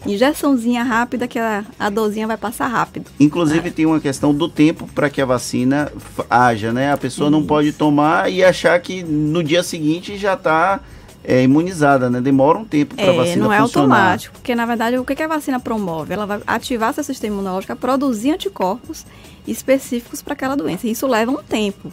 injeçãozinha 0.06 0.84
rápida 0.84 1.28
que 1.28 1.40
a, 1.40 1.66
a 1.78 1.90
dorzinha 1.90 2.28
vai 2.28 2.38
passar 2.38 2.68
rápido. 2.68 3.10
Inclusive 3.20 3.68
é. 3.68 3.72
tem 3.72 3.86
uma 3.86 4.00
questão 4.00 4.34
do 4.34 4.48
tempo 4.48 4.88
para 4.94 5.10
que 5.10 5.22
a 5.22 5.26
vacina 5.26 5.92
haja, 6.30 6.72
né? 6.72 6.92
A 6.92 6.98
pessoa 6.98 7.30
Isso. 7.30 7.38
não 7.38 7.46
pode 7.46 7.74
tomar 7.74 8.32
e 8.32 8.44
achar 8.44 8.80
que 8.80 9.04
no 9.04 9.44
dia 9.44 9.64
seguinte 9.64 10.18
já 10.18 10.34
está 10.34 10.80
é, 11.28 11.44
imunizada, 11.44 12.10
né? 12.10 12.22
Demora 12.22 12.58
um 12.58 12.64
tempo 12.64 12.96
para 12.96 13.04
a 13.04 13.14
é, 13.14 13.18
vacina 13.18 13.44
não 13.44 13.52
é 13.52 13.60
funcionar. 13.60 13.98
automático, 13.98 14.34
porque 14.36 14.56
na 14.56 14.66
verdade 14.66 14.98
o 14.98 15.04
que 15.04 15.22
a 15.22 15.28
vacina 15.28 15.60
promove? 15.60 16.14
Ela 16.14 16.26
vai 16.26 16.40
ativar 16.48 16.94
seu 16.94 17.04
sistema 17.04 17.36
imunológico 17.36 17.76
produzir 17.76 18.32
anticorpos 18.32 19.06
específicos 19.46 20.22
para 20.22 20.34
aquela 20.34 20.56
doença. 20.56 20.88
E 20.88 20.92
isso 20.92 21.06
leva 21.06 21.30
um 21.30 21.44
tempo. 21.44 21.92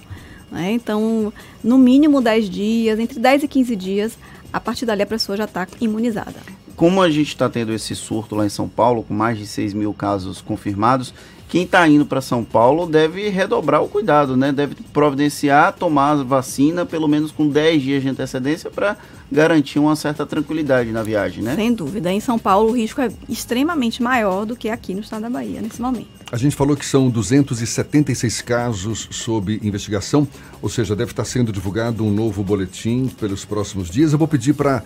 Né? 0.53 0.71
Então, 0.71 1.33
no 1.65 1.77
mínimo 1.77 2.21
10 2.21 2.49
dias, 2.49 3.01
entre 3.01 3.19
10 3.19 3.43
e 3.43 3.49
15 3.49 3.75
dias, 3.75 4.19
a 4.53 4.61
partir 4.61 4.87
dali 4.87 5.03
a 5.03 5.07
pessoa 5.07 5.37
já 5.37 5.45
está 5.45 5.67
imunizada. 5.81 6.37
Como 6.77 7.03
a 7.03 7.11
gente 7.11 7.29
está 7.29 7.49
tendo 7.49 7.73
esse 7.73 7.97
surto 7.97 8.37
lá 8.37 8.47
em 8.47 8.49
São 8.49 8.69
Paulo, 8.69 9.03
com 9.03 9.15
mais 9.15 9.37
de 9.37 9.49
6 9.49 9.75
mil 9.75 9.93
casos 9.93 10.41
confirmados, 10.41 11.13
quem 11.55 11.63
está 11.63 11.87
indo 11.87 12.05
para 12.05 12.21
São 12.21 12.43
Paulo 12.43 12.85
deve 12.85 13.29
redobrar 13.29 13.81
o 13.81 13.89
cuidado, 13.89 14.37
né? 14.37 14.51
Deve 14.51 14.75
providenciar, 14.93 15.73
tomar 15.73 16.11
a 16.11 16.25
vacina 16.25 16.85
pelo 16.85 17.07
menos 17.07 17.31
com 17.31 17.49
10 17.49 17.81
dias 17.81 18.03
de 18.03 18.09
antecedência 18.09 18.69
para 18.73 18.97
garantir 19.31 19.79
uma 19.79 19.95
certa 19.95 20.27
tranquilidade 20.27 20.91
na 20.91 21.05
viagem, 21.05 21.45
né? 21.45 21.55
Sem 21.55 21.73
dúvida. 21.73 22.13
Em 22.13 22.19
São 22.19 22.41
Paulo 22.41 22.71
o 22.71 22.77
risco 22.77 23.01
é 23.01 23.09
extremamente 23.29 24.03
maior 24.03 24.45
do 24.45 24.57
que 24.57 24.69
aqui 24.69 24.95
no 24.95 25.01
estado 25.01 25.23
da 25.23 25.31
Bahia 25.31 25.63
nesse 25.63 25.81
momento. 25.81 26.09
A 26.33 26.37
gente 26.37 26.57
falou 26.57 26.77
que 26.77 26.85
são 26.85 27.09
276 27.09 28.43
casos 28.43 29.07
sob 29.13 29.61
investigação, 29.63 30.27
ou 30.61 30.69
seja, 30.69 30.97
deve 30.97 31.13
estar 31.13 31.25
sendo 31.25 31.53
divulgado 31.53 32.05
um 32.05 32.11
novo 32.11 32.43
boletim 32.43 33.07
pelos 33.21 33.45
próximos 33.45 33.89
dias. 33.89 34.13
Eu 34.13 34.19
vou 34.19 34.27
pedir 34.27 34.55
para 34.55 34.83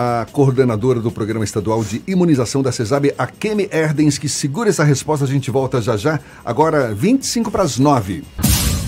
a 0.00 0.24
coordenadora 0.30 1.00
do 1.00 1.10
Programa 1.10 1.44
Estadual 1.44 1.82
de 1.82 2.00
Imunização 2.06 2.62
da 2.62 2.70
CESAB, 2.70 3.12
a 3.18 3.26
Kemi 3.26 3.68
Erdens, 3.72 4.16
que 4.16 4.28
segura 4.28 4.70
essa 4.70 4.84
resposta. 4.84 5.24
A 5.24 5.28
gente 5.28 5.50
volta 5.50 5.82
já 5.82 5.96
já. 5.96 6.20
Agora, 6.44 6.94
25 6.94 7.50
para 7.50 7.64
as 7.64 7.80
9. 7.80 8.22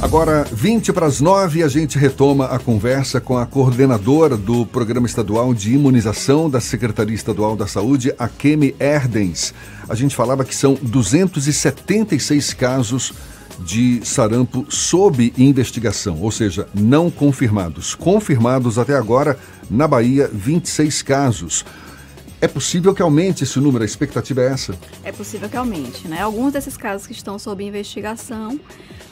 Agora, 0.00 0.46
20 0.52 0.92
para 0.92 1.06
as 1.06 1.20
9, 1.20 1.64
a 1.64 1.68
gente 1.68 1.98
retoma 1.98 2.46
a 2.46 2.60
conversa 2.60 3.20
com 3.20 3.36
a 3.36 3.44
coordenadora 3.44 4.36
do 4.36 4.64
Programa 4.64 5.08
Estadual 5.08 5.52
de 5.52 5.74
Imunização 5.74 6.48
da 6.48 6.60
Secretaria 6.60 7.16
Estadual 7.16 7.56
da 7.56 7.66
Saúde, 7.66 8.14
a 8.16 8.28
Kemi 8.28 8.76
Erdens. 8.78 9.52
A 9.88 9.96
gente 9.96 10.14
falava 10.14 10.44
que 10.44 10.54
são 10.54 10.78
276 10.80 12.54
casos 12.54 13.12
de 13.58 14.00
sarampo 14.04 14.64
sob 14.68 15.32
investigação, 15.36 16.20
ou 16.20 16.30
seja, 16.30 16.68
não 16.74 17.10
confirmados. 17.10 17.94
Confirmados 17.94 18.78
até 18.78 18.94
agora, 18.94 19.38
na 19.70 19.86
Bahia, 19.86 20.30
26 20.32 21.02
casos. 21.02 21.64
É 22.40 22.48
possível 22.48 22.94
que 22.94 23.02
aumente 23.02 23.44
esse 23.44 23.60
número? 23.60 23.82
A 23.82 23.86
expectativa 23.86 24.40
é 24.40 24.46
essa? 24.46 24.74
É 25.04 25.12
possível 25.12 25.48
que 25.48 25.56
aumente, 25.56 26.08
né? 26.08 26.20
Alguns 26.20 26.54
desses 26.54 26.74
casos 26.74 27.06
que 27.06 27.12
estão 27.12 27.38
sob 27.38 27.62
investigação, 27.62 28.58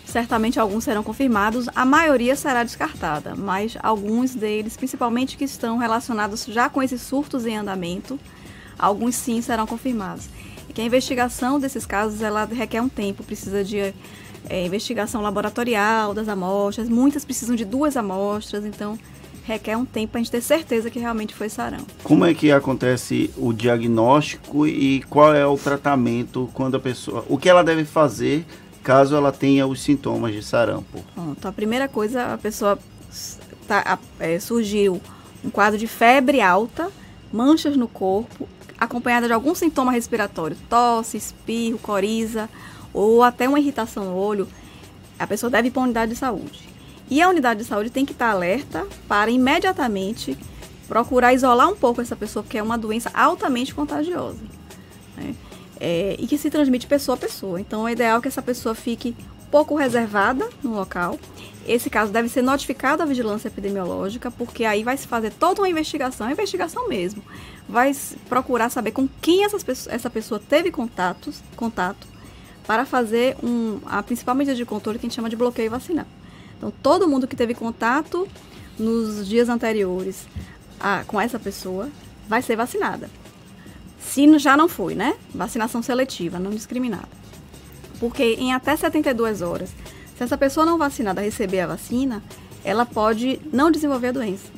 certamente 0.07 0.59
alguns 0.59 0.85
serão 0.85 1.03
confirmados, 1.03 1.69
a 1.75 1.85
maioria 1.85 2.35
será 2.35 2.65
descartada, 2.65 3.35
mas 3.37 3.77
alguns 3.83 4.35
deles, 4.35 4.79
principalmente 4.79 5.37
que 5.37 5.45
estão 5.45 5.77
relacionados 5.77 6.47
já 6.47 6.71
com 6.71 6.83
esses 6.83 7.03
surtos 7.03 7.45
em 7.45 7.55
andamento, 7.55 8.19
alguns 8.79 9.15
sim 9.15 9.43
serão 9.43 9.67
confirmados. 9.67 10.27
E 10.67 10.73
que 10.73 10.81
a 10.81 10.85
investigação 10.85 11.61
desses 11.61 11.85
casos 11.85 12.23
ela 12.23 12.47
requer 12.47 12.81
um 12.81 12.89
tempo, 12.89 13.23
precisa 13.23 13.63
de 13.63 13.93
é, 14.49 14.65
investigação 14.65 15.21
laboratorial 15.23 16.15
das 16.15 16.29
amostras, 16.29 16.89
muitas 16.89 17.25
precisam 17.25 17.55
de 17.55 17.65
duas 17.65 17.97
amostras, 17.97 18.65
então 18.65 18.99
requer 19.45 19.77
um 19.77 19.85
tempo 19.85 20.13
para 20.13 20.21
a 20.21 20.23
gente 20.23 20.31
ter 20.31 20.43
certeza 20.43 20.91
que 20.91 20.99
realmente 20.99 21.35
foi 21.35 21.49
sarampo. 21.49 21.87
Como 22.05 22.25
é 22.25 22.35
que 22.35 22.53
acontece 22.53 23.31
o 23.37 23.53
diagnóstico 23.53 24.67
e 24.67 25.03
qual 25.05 25.35
é 25.35 25.47
o 25.47 25.57
tratamento 25.57 26.51
quando 26.53 26.77
a 26.77 26.81
pessoa. 26.81 27.25
O 27.29 27.39
que 27.39 27.49
ela 27.49 27.65
deve 27.65 27.85
fazer 27.85 28.45
caso 28.83 29.17
ela 29.17 29.33
tenha 29.33 29.67
os 29.67 29.81
sintomas 29.81 30.35
de 30.35 30.43
sarampo? 30.43 31.03
Pronto, 31.15 31.49
a 31.49 31.53
primeira 31.53 31.89
coisa, 31.89 32.35
a 32.35 32.39
pessoa 32.39 32.79
tá, 33.67 33.99
é, 34.21 34.39
surgiu 34.39 35.01
um 35.43 35.51
quadro 35.51 35.79
de 35.79 35.87
febre 35.87 36.43
alta, 36.43 36.91
manchas 37.33 37.77
no 37.77 37.89
corpo, 37.89 38.47
acompanhada 38.79 39.27
de 39.27 39.33
algum 39.33 39.55
sintoma 39.55 39.93
respiratório, 39.93 40.57
tosse, 40.69 41.17
espirro, 41.17 41.79
coriza 41.79 42.51
ou 42.93 43.23
até 43.23 43.49
uma 43.49 43.59
irritação 43.59 44.05
no 44.05 44.17
olho, 44.17 44.49
a 45.19 45.27
pessoa 45.27 45.51
deve 45.51 45.69
ir 45.69 45.71
para 45.71 45.83
a 45.83 45.85
unidade 45.85 46.13
de 46.13 46.19
saúde. 46.19 46.69
E 47.11 47.23
a 47.23 47.29
unidade 47.29 47.61
de 47.61 47.67
saúde 47.67 47.91
tem 47.91 48.05
que 48.05 48.13
estar 48.13 48.31
alerta 48.31 48.87
para 49.07 49.31
imediatamente 49.31 50.37
procurar 50.87 51.35
isolar 51.35 51.69
um 51.69 51.77
pouco 51.77 52.01
essa 52.01 52.17
pessoa, 52.17 52.43
porque 52.43 52.59
é 52.59 52.63
uma 52.63 52.79
doença 52.79 53.11
altamente 53.15 53.75
contagiosa. 53.75 54.39
Né? 55.17 55.35
É, 55.81 56.17
e 56.19 56.27
que 56.27 56.37
se 56.37 56.51
transmite 56.51 56.87
pessoa 56.87 57.15
a 57.15 57.19
pessoa. 57.19 57.61
Então, 57.61 57.87
é 57.87 57.93
ideal 57.93 58.21
que 58.21 58.29
essa 58.29 58.43
pessoa 58.43 58.75
fique 58.75 59.15
pouco 59.51 59.75
reservada 59.75 60.49
no 60.63 60.75
local. 60.75 61.19
Esse 61.67 61.91
caso 61.91 62.11
deve 62.11 62.29
ser 62.29 62.43
notificado 62.43 63.03
à 63.03 63.07
vigilância 63.07 63.49
epidemiológica, 63.49 64.31
porque 64.31 64.65
aí 64.65 64.83
vai 64.83 64.97
se 64.97 65.07
fazer 65.07 65.31
toda 65.33 65.61
uma 65.61 65.69
investigação, 65.69 66.31
investigação 66.31 66.89
mesmo. 66.89 67.23
Vai 67.69 67.95
procurar 68.29 68.71
saber 68.71 68.93
com 68.93 69.07
quem 69.21 69.45
essas, 69.45 69.87
essa 69.87 70.09
pessoa 70.09 70.41
teve 70.41 70.71
contatos, 70.71 71.43
contato, 71.55 72.07
para 72.69 72.85
fazer 72.85 73.35
um, 73.43 73.81
a 73.87 74.03
principal 74.03 74.35
medida 74.35 74.55
de 74.55 74.63
controle 74.67 74.99
que 74.99 75.07
a 75.07 75.09
gente 75.09 75.17
chama 75.17 75.31
de 75.31 75.37
bloqueio 75.37 75.71
vacinal. 75.71 76.05
Então, 76.59 76.71
todo 76.83 77.09
mundo 77.09 77.27
que 77.27 77.35
teve 77.35 77.55
contato 77.55 78.29
nos 78.79 79.27
dias 79.27 79.49
anteriores 79.49 80.27
a, 80.79 81.03
com 81.07 81.19
essa 81.19 81.39
pessoa 81.39 81.89
vai 82.29 82.43
ser 82.43 82.57
vacinada. 82.57 83.09
Se 83.99 84.39
já 84.39 84.55
não 84.55 84.69
foi, 84.69 84.95
né? 84.95 85.17
Vacinação 85.35 85.83
seletiva, 85.83 86.39
não 86.39 86.51
discriminada. 86.51 87.09
Porque 87.99 88.35
em 88.35 88.53
até 88.53 88.77
72 88.77 89.41
horas, 89.41 89.71
se 90.15 90.23
essa 90.23 90.37
pessoa 90.37 90.67
não 90.67 90.77
vacinada 90.77 91.23
receber 91.23 91.61
a 91.61 91.69
vacina, 91.69 92.23
ela 92.63 92.85
pode 92.85 93.41
não 93.51 93.71
desenvolver 93.71 94.09
a 94.09 94.13
doença. 94.13 94.49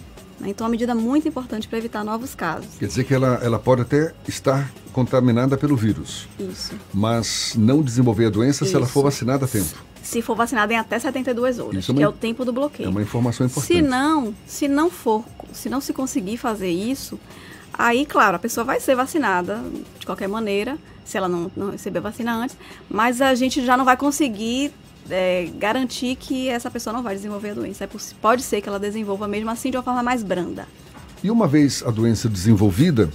Né? 0.40 0.48
Então, 0.48 0.64
é 0.64 0.66
uma 0.66 0.72
medida 0.72 0.96
muito 0.96 1.28
importante 1.28 1.68
para 1.68 1.78
evitar 1.78 2.02
novos 2.02 2.34
casos. 2.34 2.74
Quer 2.76 2.88
dizer 2.88 3.04
que 3.04 3.14
ela, 3.14 3.38
ela 3.40 3.58
pode 3.60 3.82
até 3.82 4.12
estar 4.26 4.68
contaminada 4.92 5.56
pelo 5.56 5.76
vírus. 5.76 6.28
Isso. 6.38 6.72
Mas 6.92 7.54
não 7.56 7.82
desenvolver 7.82 8.26
a 8.26 8.30
doença 8.30 8.64
Isso. 8.64 8.70
se 8.70 8.76
ela 8.76 8.86
for 8.86 9.02
vacinada 9.02 9.44
a 9.44 9.48
tempo. 9.48 9.90
Se 10.02 10.22
for 10.22 10.34
vacinada 10.34 10.72
em 10.72 10.76
até 10.76 10.98
72 10.98 11.58
horas, 11.58 11.76
Isso 11.76 11.90
é 11.90 11.92
uma, 11.92 11.98
que 11.98 12.04
é 12.04 12.08
o 12.08 12.12
tempo 12.12 12.44
do 12.44 12.52
bloqueio. 12.52 12.86
É 12.86 12.90
uma 12.90 13.02
informação 13.02 13.46
importante. 13.46 13.66
Se 13.66 13.82
não, 13.82 14.34
se 14.46 14.66
não 14.66 14.90
for, 14.90 15.24
se 15.52 15.68
não 15.68 15.80
se 15.80 15.92
conseguir 15.92 16.36
fazer 16.36 16.70
isso, 16.70 17.20
aí, 17.72 18.06
claro, 18.06 18.36
a 18.36 18.38
pessoa 18.38 18.64
vai 18.64 18.80
ser 18.80 18.94
vacinada 18.94 19.62
de 19.98 20.06
qualquer 20.06 20.28
maneira, 20.28 20.78
se 21.04 21.16
ela 21.16 21.28
não, 21.28 21.50
não 21.56 21.70
receber 21.70 21.98
a 21.98 22.02
vacina 22.02 22.34
antes, 22.34 22.56
mas 22.88 23.20
a 23.20 23.34
gente 23.34 23.64
já 23.64 23.76
não 23.76 23.84
vai 23.84 23.96
conseguir 23.96 24.72
é, 25.10 25.50
garantir 25.58 26.16
que 26.16 26.48
essa 26.48 26.70
pessoa 26.70 26.92
não 26.92 27.02
vai 27.02 27.14
desenvolver 27.14 27.50
a 27.50 27.54
doença. 27.54 27.84
É, 27.84 27.88
pode 28.20 28.42
ser 28.42 28.60
que 28.60 28.68
ela 28.68 28.78
desenvolva 28.78 29.28
mesmo 29.28 29.50
assim 29.50 29.70
de 29.70 29.76
uma 29.76 29.82
forma 29.82 30.02
mais 30.02 30.22
branda. 30.22 30.66
E 31.22 31.30
uma 31.30 31.46
vez 31.46 31.82
a 31.86 31.90
doença 31.90 32.28
desenvolvida, 32.28 33.10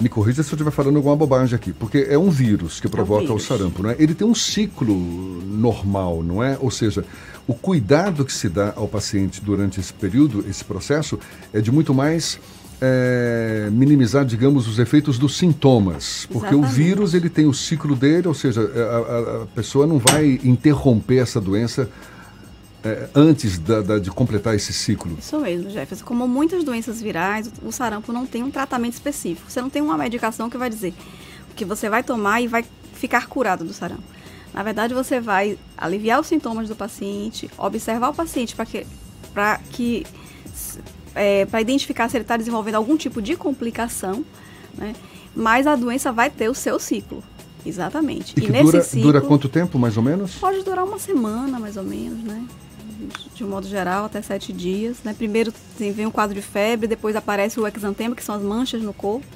me 0.00 0.08
corrija 0.08 0.42
se 0.42 0.50
eu 0.50 0.56
estiver 0.56 0.70
falando 0.70 0.96
alguma 0.96 1.14
bobagem 1.14 1.54
aqui, 1.54 1.72
porque 1.72 2.06
é 2.08 2.18
um 2.18 2.30
vírus 2.30 2.80
que 2.80 2.88
provoca 2.88 3.24
é 3.24 3.26
vírus. 3.26 3.44
o 3.44 3.46
sarampo, 3.46 3.82
não 3.82 3.90
é? 3.90 3.96
Ele 3.98 4.14
tem 4.14 4.26
um 4.26 4.34
ciclo 4.34 4.94
normal, 5.46 6.22
não 6.22 6.42
é? 6.42 6.56
Ou 6.60 6.70
seja, 6.70 7.04
o 7.46 7.54
cuidado 7.54 8.24
que 8.24 8.32
se 8.32 8.48
dá 8.48 8.72
ao 8.76 8.88
paciente 8.88 9.42
durante 9.42 9.78
esse 9.78 9.92
período, 9.92 10.44
esse 10.48 10.64
processo, 10.64 11.18
é 11.52 11.60
de 11.60 11.70
muito 11.70 11.92
mais 11.92 12.38
é, 12.80 13.68
minimizar, 13.70 14.24
digamos, 14.24 14.66
os 14.66 14.78
efeitos 14.78 15.18
dos 15.18 15.36
sintomas. 15.36 16.26
Porque 16.32 16.54
Exatamente. 16.54 16.72
o 16.72 16.74
vírus 16.74 17.14
ele 17.14 17.28
tem 17.28 17.46
o 17.46 17.52
ciclo 17.52 17.94
dele, 17.94 18.26
ou 18.26 18.34
seja, 18.34 18.60
a, 18.60 19.38
a, 19.38 19.42
a 19.42 19.46
pessoa 19.46 19.86
não 19.86 19.98
vai 19.98 20.40
interromper 20.42 21.18
essa 21.18 21.40
doença 21.40 21.88
é, 22.82 23.08
antes 23.14 23.58
da, 23.58 23.82
da, 23.82 23.98
de 23.98 24.10
completar 24.10 24.54
esse 24.54 24.72
ciclo. 24.72 25.16
Isso 25.18 25.38
mesmo, 25.38 25.70
Jefferson. 25.70 26.04
Como 26.04 26.26
muitas 26.26 26.64
doenças 26.64 27.00
virais, 27.00 27.50
o 27.62 27.70
sarampo 27.70 28.12
não 28.12 28.26
tem 28.26 28.42
um 28.42 28.50
tratamento 28.50 28.94
específico. 28.94 29.50
Você 29.50 29.60
não 29.60 29.70
tem 29.70 29.82
uma 29.82 29.96
medicação 29.96 30.48
que 30.48 30.56
vai 30.56 30.70
dizer 30.70 30.94
que 31.54 31.64
você 31.64 31.90
vai 31.90 32.02
tomar 32.02 32.40
e 32.40 32.46
vai 32.46 32.64
ficar 32.94 33.26
curado 33.26 33.64
do 33.64 33.72
sarampo. 33.72 34.02
Na 34.52 34.62
verdade, 34.62 34.94
você 34.94 35.20
vai 35.20 35.58
aliviar 35.76 36.20
os 36.20 36.26
sintomas 36.26 36.68
do 36.68 36.74
paciente, 36.74 37.50
observar 37.56 38.08
o 38.08 38.14
paciente 38.14 38.56
para 38.56 38.66
que, 38.66 38.86
pra 39.32 39.60
que 39.70 40.06
é, 41.14 41.44
para 41.46 41.60
identificar 41.60 42.08
se 42.08 42.16
ele 42.16 42.24
está 42.24 42.36
desenvolvendo 42.36 42.76
algum 42.76 42.96
tipo 42.96 43.20
de 43.20 43.36
complicação, 43.36 44.24
né? 44.76 44.94
mas 45.34 45.66
a 45.66 45.76
doença 45.76 46.10
vai 46.12 46.30
ter 46.30 46.48
o 46.48 46.54
seu 46.54 46.78
ciclo. 46.78 47.22
Exatamente. 47.64 48.34
E, 48.40 48.44
e 48.44 48.50
nesse 48.50 48.64
dura, 48.64 48.82
ciclo, 48.82 49.02
dura 49.02 49.20
quanto 49.20 49.48
tempo, 49.48 49.78
mais 49.78 49.96
ou 49.96 50.02
menos? 50.02 50.34
Pode 50.36 50.62
durar 50.64 50.84
uma 50.84 50.98
semana, 50.98 51.58
mais 51.58 51.76
ou 51.76 51.84
menos, 51.84 52.22
né? 52.24 52.42
De 53.34 53.44
um 53.44 53.48
modo 53.48 53.66
geral, 53.66 54.04
até 54.04 54.20
sete 54.22 54.52
dias. 54.52 54.98
Né? 55.02 55.14
Primeiro 55.14 55.52
vem 55.78 56.06
um 56.06 56.10
quadro 56.10 56.34
de 56.34 56.42
febre, 56.42 56.86
depois 56.86 57.16
aparece 57.16 57.58
o 57.58 57.66
exantema, 57.66 58.14
que 58.14 58.24
são 58.24 58.34
as 58.34 58.42
manchas 58.42 58.82
no 58.82 58.92
corpo. 58.92 59.26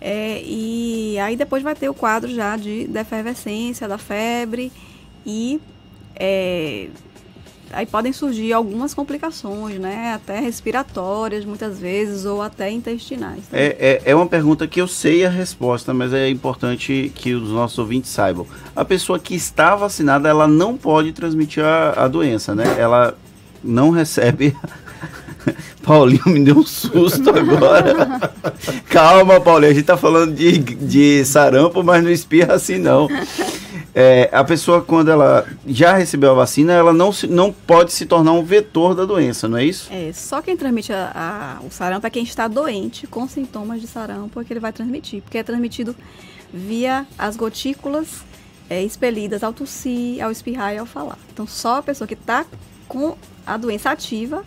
É, 0.00 0.40
e 0.44 1.18
aí 1.18 1.36
depois 1.36 1.62
vai 1.62 1.74
ter 1.74 1.88
o 1.88 1.94
quadro 1.94 2.32
já 2.32 2.56
de, 2.56 2.86
da 2.86 3.00
efervescência, 3.00 3.88
da 3.88 3.98
febre 3.98 4.70
e 5.26 5.60
é, 6.14 6.88
aí 7.72 7.86
podem 7.86 8.12
surgir 8.12 8.52
algumas 8.52 8.94
complicações, 8.94 9.78
né? 9.78 10.12
Até 10.14 10.40
respiratórias, 10.40 11.44
muitas 11.44 11.78
vezes, 11.78 12.24
ou 12.24 12.42
até 12.42 12.70
intestinais. 12.70 13.40
Né? 13.50 13.60
É, 13.60 13.76
é, 13.78 14.02
é, 14.06 14.14
uma 14.14 14.26
pergunta 14.26 14.66
que 14.66 14.80
eu 14.80 14.88
sei 14.88 15.24
a 15.24 15.30
resposta, 15.30 15.92
mas 15.92 16.12
é 16.12 16.28
importante 16.28 17.12
que 17.14 17.34
os 17.34 17.50
nossos 17.50 17.78
ouvintes 17.78 18.10
saibam. 18.10 18.46
A 18.74 18.84
pessoa 18.84 19.18
que 19.18 19.34
está 19.34 19.74
vacinada, 19.76 20.28
ela 20.28 20.46
não 20.46 20.76
pode 20.76 21.12
transmitir 21.12 21.64
a, 21.64 22.04
a 22.04 22.08
doença, 22.08 22.54
né? 22.54 22.76
Ela 22.78 23.16
não 23.62 23.90
recebe. 23.90 24.56
Paulinho 25.82 26.22
me 26.26 26.44
deu 26.44 26.58
um 26.58 26.66
susto 26.66 27.30
agora. 27.30 28.32
Calma, 28.90 29.40
Paulinho, 29.40 29.72
a 29.72 29.74
gente 29.74 29.86
tá 29.86 29.96
falando 29.96 30.34
de, 30.34 30.58
de 30.58 31.24
sarampo, 31.24 31.82
mas 31.82 32.04
não 32.04 32.10
espirra 32.10 32.54
assim 32.54 32.78
não 32.78 33.08
é, 34.00 34.30
a 34.30 34.44
pessoa, 34.44 34.80
quando 34.80 35.10
ela 35.10 35.44
já 35.66 35.96
recebeu 35.96 36.30
a 36.30 36.34
vacina, 36.34 36.72
ela 36.72 36.92
não, 36.92 37.10
se, 37.10 37.26
não 37.26 37.52
pode 37.52 37.92
se 37.92 38.06
tornar 38.06 38.30
um 38.30 38.44
vetor 38.44 38.94
da 38.94 39.04
doença, 39.04 39.48
não 39.48 39.58
é 39.58 39.64
isso? 39.64 39.88
É, 39.92 40.12
só 40.12 40.40
quem 40.40 40.56
transmite 40.56 40.92
a, 40.92 41.58
a, 41.60 41.66
o 41.66 41.70
sarampo 41.72 42.06
é 42.06 42.10
quem 42.10 42.22
está 42.22 42.46
doente 42.46 43.08
com 43.08 43.26
sintomas 43.26 43.80
de 43.80 43.88
sarampo 43.88 44.40
é 44.40 44.44
que 44.44 44.52
ele 44.52 44.60
vai 44.60 44.72
transmitir, 44.72 45.20
porque 45.20 45.38
é 45.38 45.42
transmitido 45.42 45.96
via 46.54 47.08
as 47.18 47.36
gotículas 47.36 48.22
é, 48.70 48.84
expelidas 48.84 49.42
ao 49.42 49.52
tossir, 49.52 50.22
ao 50.22 50.30
espirrar 50.30 50.72
e 50.72 50.78
ao 50.78 50.86
falar. 50.86 51.18
Então, 51.32 51.44
só 51.44 51.78
a 51.78 51.82
pessoa 51.82 52.06
que 52.06 52.14
está 52.14 52.46
com 52.86 53.16
a 53.44 53.56
doença 53.56 53.90
ativa, 53.90 54.44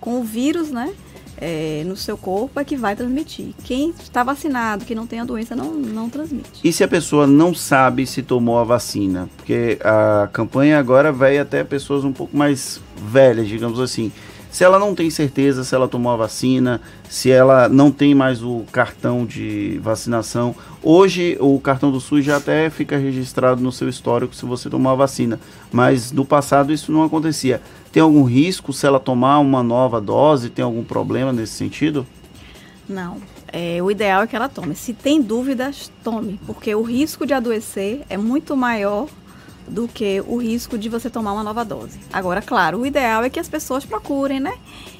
com 0.00 0.18
o 0.20 0.24
vírus, 0.24 0.70
né? 0.70 0.94
É, 1.38 1.82
no 1.86 1.96
seu 1.96 2.16
corpo 2.16 2.58
é 2.58 2.64
que 2.64 2.76
vai 2.76 2.96
transmitir. 2.96 3.54
Quem 3.64 3.90
está 3.90 4.22
vacinado, 4.22 4.84
que 4.84 4.94
não 4.94 5.06
tem 5.06 5.20
a 5.20 5.24
doença, 5.24 5.54
não, 5.54 5.72
não 5.72 6.08
transmite. 6.08 6.60
E 6.62 6.72
se 6.72 6.82
a 6.82 6.88
pessoa 6.88 7.26
não 7.26 7.54
sabe 7.54 8.06
se 8.06 8.22
tomou 8.22 8.58
a 8.58 8.64
vacina? 8.64 9.28
Porque 9.36 9.78
a 9.82 10.28
campanha 10.32 10.78
agora 10.78 11.12
vai 11.12 11.38
até 11.38 11.62
pessoas 11.64 12.04
um 12.04 12.12
pouco 12.12 12.36
mais 12.36 12.80
velhas, 12.96 13.48
digamos 13.48 13.78
assim. 13.80 14.10
Se 14.56 14.64
ela 14.64 14.78
não 14.78 14.94
tem 14.94 15.10
certeza 15.10 15.64
se 15.64 15.74
ela 15.74 15.86
tomou 15.86 16.10
a 16.10 16.16
vacina, 16.16 16.80
se 17.10 17.30
ela 17.30 17.68
não 17.68 17.92
tem 17.92 18.14
mais 18.14 18.42
o 18.42 18.64
cartão 18.72 19.26
de 19.26 19.78
vacinação. 19.82 20.56
Hoje 20.82 21.36
o 21.38 21.60
cartão 21.60 21.92
do 21.92 22.00
SUS 22.00 22.24
já 22.24 22.38
até 22.38 22.70
fica 22.70 22.96
registrado 22.96 23.62
no 23.62 23.70
seu 23.70 23.86
histórico 23.86 24.34
se 24.34 24.46
você 24.46 24.70
tomou 24.70 24.90
a 24.90 24.94
vacina, 24.94 25.38
mas 25.70 26.10
no 26.10 26.24
passado 26.24 26.72
isso 26.72 26.90
não 26.90 27.02
acontecia. 27.02 27.60
Tem 27.92 28.02
algum 28.02 28.22
risco 28.22 28.72
se 28.72 28.86
ela 28.86 28.98
tomar 28.98 29.40
uma 29.40 29.62
nova 29.62 30.00
dose? 30.00 30.48
Tem 30.48 30.64
algum 30.64 30.82
problema 30.82 31.34
nesse 31.34 31.52
sentido? 31.52 32.06
Não. 32.88 33.18
É, 33.52 33.82
o 33.82 33.90
ideal 33.90 34.22
é 34.22 34.26
que 34.26 34.34
ela 34.34 34.48
tome. 34.48 34.74
Se 34.74 34.94
tem 34.94 35.20
dúvidas, 35.20 35.92
tome, 36.02 36.40
porque 36.46 36.74
o 36.74 36.80
risco 36.80 37.26
de 37.26 37.34
adoecer 37.34 38.06
é 38.08 38.16
muito 38.16 38.56
maior 38.56 39.06
do 39.68 39.88
que 39.88 40.22
o 40.26 40.36
risco 40.36 40.78
de 40.78 40.88
você 40.88 41.10
tomar 41.10 41.32
uma 41.32 41.42
nova 41.42 41.64
dose. 41.64 41.98
Agora, 42.12 42.40
claro, 42.40 42.80
o 42.80 42.86
ideal 42.86 43.24
é 43.24 43.30
que 43.30 43.40
as 43.40 43.48
pessoas 43.48 43.84
procurem, 43.84 44.40
né? 44.40 44.54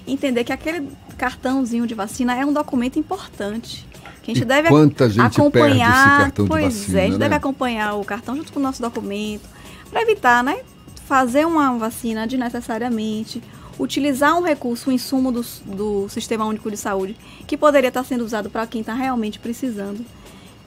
Entender 0.07 0.45
que 0.45 0.53
aquele 0.53 0.89
cartãozinho 1.17 1.87
de 1.87 1.95
vacina 1.95 2.35
é 2.35 2.45
um 2.45 2.53
documento 2.53 2.99
importante. 2.99 3.87
Que 4.23 4.33
a 4.33 4.35
gente 4.35 4.43
e 4.43 4.47
deve 4.47 4.69
quanta 4.69 5.09
gente 5.09 5.25
acompanhar. 5.25 6.33
Pois 6.33 6.79
vacina, 6.79 6.99
é, 6.99 7.03
a 7.03 7.05
gente 7.05 7.13
né? 7.15 7.19
deve 7.19 7.35
acompanhar 7.35 7.95
o 7.95 8.05
cartão 8.05 8.37
junto 8.37 8.53
com 8.53 8.59
o 8.59 8.63
nosso 8.63 8.83
documento, 8.83 9.49
para 9.91 10.03
evitar, 10.03 10.43
né? 10.43 10.59
fazer 11.07 11.47
uma 11.47 11.79
vacina 11.79 12.27
desnecessariamente, 12.27 13.41
utilizar 13.79 14.37
um 14.37 14.43
recurso, 14.43 14.91
um 14.91 14.93
insumo 14.93 15.31
do, 15.31 15.45
do 15.65 16.09
Sistema 16.09 16.45
Único 16.45 16.71
de 16.71 16.77
Saúde, 16.77 17.17
que 17.47 17.57
poderia 17.57 17.89
estar 17.89 18.05
sendo 18.05 18.25
usado 18.25 18.51
para 18.51 18.67
quem 18.67 18.81
está 18.81 18.93
realmente 18.93 19.39
precisando. 19.39 20.05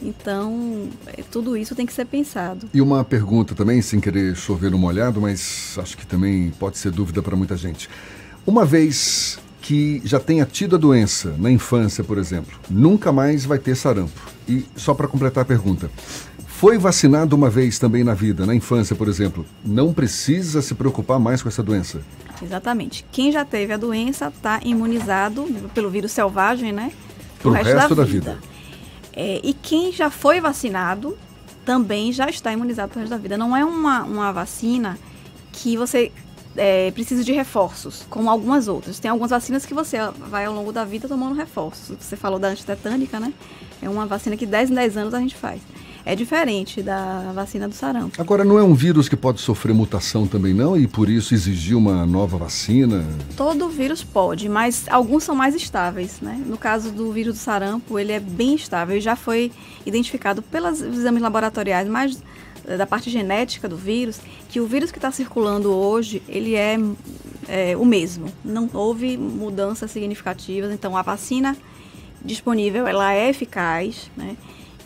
Então, 0.02 0.88
é, 1.08 1.24
tudo 1.30 1.58
isso 1.58 1.76
tem 1.76 1.86
que 1.86 1.94
ser 1.94 2.06
pensado. 2.06 2.70
E 2.74 2.82
uma 2.82 3.04
pergunta 3.04 3.54
também, 3.54 3.82
sem 3.82 4.00
querer 4.00 4.36
chover 4.36 4.72
no 4.72 4.78
molhado, 4.78 5.20
mas 5.20 5.78
acho 5.78 5.98
que 5.98 6.06
também 6.06 6.52
pode 6.58 6.78
ser 6.78 6.92
dúvida 6.92 7.22
para 7.22 7.36
muita 7.36 7.58
gente. 7.58 7.90
Uma 8.48 8.66
vez 8.66 9.40
que 9.62 10.02
já 10.06 10.20
tenha 10.20 10.46
tido 10.46 10.76
a 10.76 10.80
doença 10.80 11.36
na 11.38 11.52
infância, 11.52 12.04
por 12.04 12.18
exemplo, 12.18 12.58
nunca 12.70 13.12
mais 13.12 13.46
vai 13.46 13.60
ter 13.60 13.76
sarampo. 13.76 14.20
E 14.48 14.66
só 14.76 14.94
para 14.94 15.08
completar 15.08 15.44
a 15.44 15.46
pergunta, 15.46 15.92
foi 16.48 16.78
vacinado 16.78 17.36
uma 17.36 17.50
vez 17.50 17.78
também 17.78 18.04
na 18.04 18.14
vida, 18.14 18.46
na 18.46 18.56
infância, 18.56 18.96
por 18.96 19.08
exemplo, 19.08 19.46
não 19.64 19.94
precisa 19.94 20.62
se 20.62 20.74
preocupar 20.74 21.20
mais 21.20 21.42
com 21.42 21.50
essa 21.50 21.62
doença. 21.62 22.02
Exatamente. 22.42 23.06
Quem 23.12 23.32
já 23.32 23.46
teve 23.46 23.74
a 23.74 23.78
doença 23.78 24.28
está 24.28 24.60
imunizado 24.64 25.46
pelo 25.74 25.90
vírus 25.90 26.12
selvagem, 26.12 26.72
né? 26.72 26.92
Pro 27.42 27.52
resto, 27.52 27.74
resto 27.74 27.96
da, 27.96 28.04
da 28.04 28.10
vida. 28.10 28.32
vida. 28.32 28.59
É, 29.22 29.42
e 29.44 29.54
quem 29.54 29.92
já 29.92 30.10
foi 30.10 30.40
vacinado 30.40 31.18
também 31.66 32.14
já 32.14 32.30
está 32.30 32.54
imunizado 32.54 32.90
pro 32.90 33.02
resto 33.02 33.12
da 33.12 33.18
vida. 33.18 33.38
Não 33.38 33.56
é 33.56 33.66
uma, 33.66 34.04
uma 34.04 34.32
vacina 34.32 34.98
que 35.52 35.76
você 35.76 36.10
é, 36.56 36.90
precisa 36.92 37.22
de 37.22 37.34
reforços, 37.34 38.06
como 38.10 38.30
algumas 38.30 38.70
outras. 38.70 38.98
Tem 38.98 39.12
algumas 39.12 39.32
vacinas 39.32 39.66
que 39.66 39.74
você 39.74 39.98
vai 40.30 40.46
ao 40.46 40.54
longo 40.54 40.72
da 40.72 40.86
vida 40.86 41.06
tomando 41.06 41.36
reforços. 41.36 41.98
Você 42.00 42.16
falou 42.16 42.40
da 42.40 42.48
antitetânica, 42.48 43.20
né? 43.20 43.34
É 43.82 43.90
uma 43.90 44.06
vacina 44.06 44.38
que 44.38 44.46
10 44.46 44.72
em 44.72 44.76
10 44.76 44.96
anos 44.96 45.14
a 45.14 45.20
gente 45.20 45.36
faz 45.36 45.62
é 46.10 46.16
diferente 46.16 46.82
da 46.82 47.32
vacina 47.36 47.70
do 47.70 47.76
sarampo. 47.76 48.20
Agora, 48.20 48.44
não 48.44 48.58
é 48.58 48.64
um 48.64 48.74
vírus 48.74 49.08
que 49.08 49.16
pode 49.16 49.40
sofrer 49.40 49.76
mutação 49.76 50.26
também 50.26 50.56
não 50.56 50.76
e 50.76 50.88
por 50.88 51.08
isso 51.08 51.36
exigir 51.36 51.78
uma 51.78 52.04
nova 52.04 52.36
vacina? 52.36 53.06
Todo 53.38 53.70
vírus 53.70 54.04
pode, 54.04 54.50
mas 54.50 54.86
alguns 54.90 55.24
são 55.24 55.36
mais 55.36 55.54
estáveis, 55.54 56.20
né? 56.20 56.42
No 56.48 56.58
caso 56.58 56.92
do 56.92 57.12
vírus 57.12 57.36
do 57.36 57.40
sarampo, 57.40 58.00
ele 58.00 58.12
é 58.12 58.20
bem 58.20 58.56
estável 58.56 58.98
e 58.98 59.02
já 59.02 59.16
foi 59.16 59.52
identificado 59.86 60.42
pelos 60.42 60.82
exames 60.82 61.22
laboratoriais 61.22 61.88
mais 61.88 62.20
eh, 62.66 62.76
da 62.76 62.88
parte 62.88 63.12
genética 63.12 63.70
do 63.70 63.78
vírus, 63.78 64.20
que 64.50 64.60
o 64.60 64.66
vírus 64.66 64.90
que 64.92 64.98
está 64.98 65.12
circulando 65.12 65.72
hoje, 65.72 66.24
ele 66.28 66.56
é, 66.56 66.80
é 67.48 67.78
o 67.78 67.86
mesmo. 67.86 68.34
Não 68.44 68.68
houve 68.74 69.16
mudanças 69.16 69.92
significativas, 69.92 70.72
então 70.74 70.98
a 70.98 71.04
vacina 71.04 71.56
disponível, 72.26 72.88
ela 72.88 73.14
é 73.14 73.30
eficaz, 73.30 74.10
né? 74.18 74.36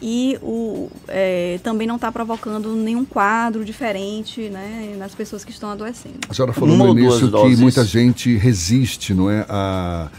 E 0.06 0.38
o, 0.42 0.90
é, 1.08 1.62
também 1.64 1.88
não 1.88 1.96
está 1.96 2.12
provocando 2.12 2.76
nenhum 2.76 3.06
quadro 3.06 3.64
diferente 3.64 4.50
né, 4.50 4.96
nas 5.00 5.16
pessoas 5.16 5.46
que 5.46 5.52
estão 5.52 5.70
adoecendo. 5.70 6.20
A 6.28 6.34
senhora 6.34 6.52
falou 6.52 6.76
Uma 6.76 6.88
no 6.88 7.00
início 7.00 7.32
que 7.32 7.56
muita 7.56 7.86
gente 7.86 8.36
resiste 8.36 9.14
não 9.14 9.32
é, 9.32 9.46
à, 9.48 10.10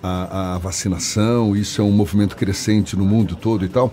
à, 0.00 0.54
à, 0.54 0.58
vacinação, 0.58 1.56
isso 1.56 1.80
é 1.80 1.84
um 1.84 1.90
movimento 1.90 2.36
crescente 2.36 2.94
no 2.94 3.04
mundo 3.04 3.34
todo 3.34 3.64
e 3.64 3.68
tal. 3.68 3.92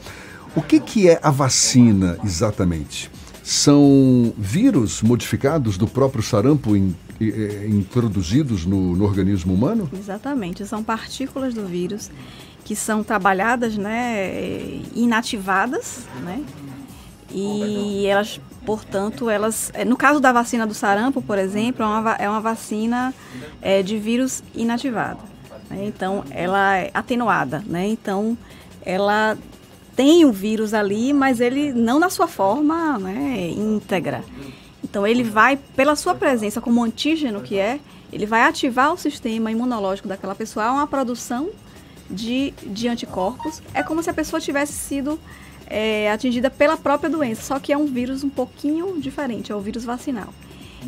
O 0.56 0.62
que, 0.62 0.80
que 0.80 1.10
é 1.10 1.20
a 1.24 1.32
vacina 1.32 2.20
exatamente? 2.24 3.10
São 3.44 4.32
vírus 4.38 5.02
modificados 5.02 5.80
do 5.80 5.88
próprio 5.88 6.22
sarampo 6.22 6.76
in, 6.78 6.96
introduzidos 7.68 8.68
no, 8.68 8.96
no 8.96 9.04
organismo 9.04 9.52
humano? 9.52 9.90
Exatamente, 9.92 10.64
são 10.68 10.84
partículas 10.84 11.56
do 11.56 11.66
vírus 11.66 12.12
que 12.70 12.76
são 12.76 13.04
trabalhadas, 13.04 13.76
né, 13.76 14.80
inativadas, 14.94 16.06
né, 16.22 16.44
e 17.32 18.06
elas, 18.06 18.40
portanto, 18.64 19.28
elas, 19.28 19.72
é, 19.74 19.84
no 19.84 19.98
caso 19.98 20.20
da 20.20 20.32
vacina 20.32 20.68
do 20.68 20.76
sarampo, 20.76 21.20
por 21.20 21.40
exemplo, 21.40 21.84
é 21.84 21.88
uma, 21.88 22.16
é 22.20 22.30
uma 22.30 22.40
vacina 22.40 23.12
é, 23.60 23.82
de 23.82 23.98
vírus 23.98 24.44
inativado, 24.54 25.18
né, 25.68 25.84
então 25.84 26.24
ela 26.30 26.78
é 26.78 26.92
atenuada, 26.94 27.64
né, 27.66 27.88
então 27.88 28.38
ela 28.86 29.36
tem 29.96 30.24
o 30.24 30.32
vírus 30.32 30.72
ali, 30.72 31.12
mas 31.12 31.42
ele 31.42 31.74
não 31.74 31.98
na 31.98 32.12
sua 32.12 32.28
forma 32.28 33.00
né, 33.00 33.50
íntegra. 33.50 34.24
Então 34.84 35.08
ele 35.08 35.24
vai, 35.24 35.58
pela 35.76 35.96
sua 35.96 36.14
presença 36.14 36.62
como 36.62 36.84
antígeno 36.84 37.42
que 37.42 37.58
é, 37.58 37.80
ele 38.14 38.28
vai 38.28 38.44
ativar 38.44 38.94
o 38.94 38.98
sistema 38.98 39.52
imunológico 39.52 40.08
daquela 40.08 40.36
pessoa, 40.36 40.72
uma 40.72 40.86
produção 40.86 41.50
de, 42.10 42.54
de 42.66 42.88
anticorpos. 42.88 43.62
É 43.74 43.84
como 43.84 44.02
se 44.02 44.10
a 44.10 44.14
pessoa 44.14 44.40
tivesse 44.40 44.74
sido 44.74 45.20
é, 45.68 46.12
atingida 46.12 46.50
pela 46.50 46.76
própria 46.76 47.10
doença, 47.10 47.42
só 47.44 47.60
que 47.60 47.72
é 47.72 47.78
um 47.78 47.86
vírus 47.86 48.24
um 48.24 48.30
pouquinho 48.30 49.00
diferente, 49.00 49.52
é 49.52 49.56
o 49.56 49.62
vírus 49.62 49.84
vacinal. 49.84 50.34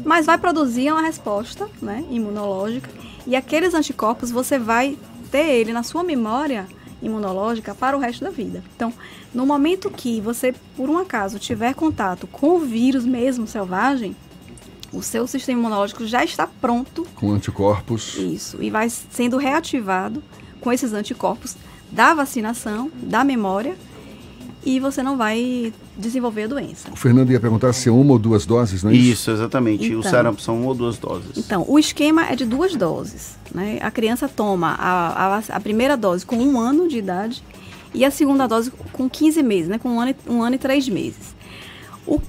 Mas 0.04 0.26
vai 0.26 0.38
produzir 0.38 0.92
uma 0.92 1.02
resposta 1.02 1.70
né, 1.82 2.04
imunológica 2.10 2.90
e 3.28 3.36
aqueles 3.36 3.74
anticorpos 3.74 4.32
você 4.32 4.58
vai 4.58 4.98
ter 5.30 5.46
ele 5.46 5.72
na 5.72 5.84
sua 5.84 6.04
memória 6.04 6.66
imunológica 7.02 7.76
para 7.76 7.96
o 7.96 8.00
resto 8.00 8.24
da 8.24 8.30
vida. 8.30 8.64
Então, 8.76 8.94
no 9.34 9.46
momento 9.46 9.90
que 9.90 10.22
você, 10.22 10.54
por 10.76 10.90
um 10.90 10.98
acaso, 10.98 11.40
tiver 11.40 11.74
contato 11.74 12.28
com 12.28 12.56
o 12.56 12.60
vírus 12.60 13.06
mesmo 13.06 13.48
selvagem, 13.48 14.16
o 14.94 15.02
seu 15.02 15.26
sistema 15.26 15.60
imunológico 15.60 16.06
já 16.06 16.24
está 16.24 16.46
pronto. 16.46 17.08
Com 17.16 17.32
anticorpos. 17.32 18.16
Isso. 18.18 18.62
E 18.62 18.70
vai 18.70 18.90
sendo 18.90 19.38
reativado 19.38 20.22
com 20.62 20.72
esses 20.72 20.94
anticorpos 20.94 21.58
da 21.92 22.14
vacinação, 22.14 22.90
da 22.96 23.24
memória, 23.24 23.76
e 24.64 24.80
você 24.80 25.02
não 25.02 25.18
vai 25.18 25.74
desenvolver 25.98 26.44
a 26.44 26.48
doença. 26.48 26.90
O 26.92 26.96
Fernando 26.96 27.32
ia 27.32 27.40
perguntar 27.40 27.74
se 27.74 27.90
é 27.90 27.92
uma 27.92 28.14
ou 28.14 28.20
duas 28.20 28.46
doses, 28.46 28.84
não 28.84 28.92
é 28.92 28.94
isso? 28.94 29.12
Isso, 29.12 29.32
exatamente. 29.32 29.88
Então, 29.88 30.00
o 30.00 30.04
sarampo 30.04 30.42
são 30.42 30.58
uma 30.60 30.68
ou 30.68 30.76
duas 30.76 30.98
doses. 30.98 31.36
Então, 31.36 31.66
o 31.68 31.80
esquema 31.80 32.28
é 32.28 32.36
de 32.36 32.46
duas 32.46 32.76
doses. 32.76 33.36
Né? 33.54 33.80
A 33.82 33.90
criança 33.90 34.30
toma 34.30 34.76
a, 34.78 35.38
a, 35.38 35.44
a 35.50 35.60
primeira 35.60 35.98
dose 35.98 36.26
com 36.26 36.38
um 36.38 36.60
ano 36.60 36.88
de 36.88 36.98
idade 36.98 37.44
e 37.94 38.06
a 38.06 38.12
segunda 38.12 38.48
dose 38.48 38.72
com 38.94 39.10
15 39.10 39.42
meses, 39.42 39.68
né? 39.68 39.80
com 39.80 39.90
um 39.90 40.00
ano, 40.00 40.16
um 40.30 40.44
ano 40.44 40.56
e 40.56 40.60
três 40.60 40.88
meses. 40.88 41.36
O, 42.06 42.22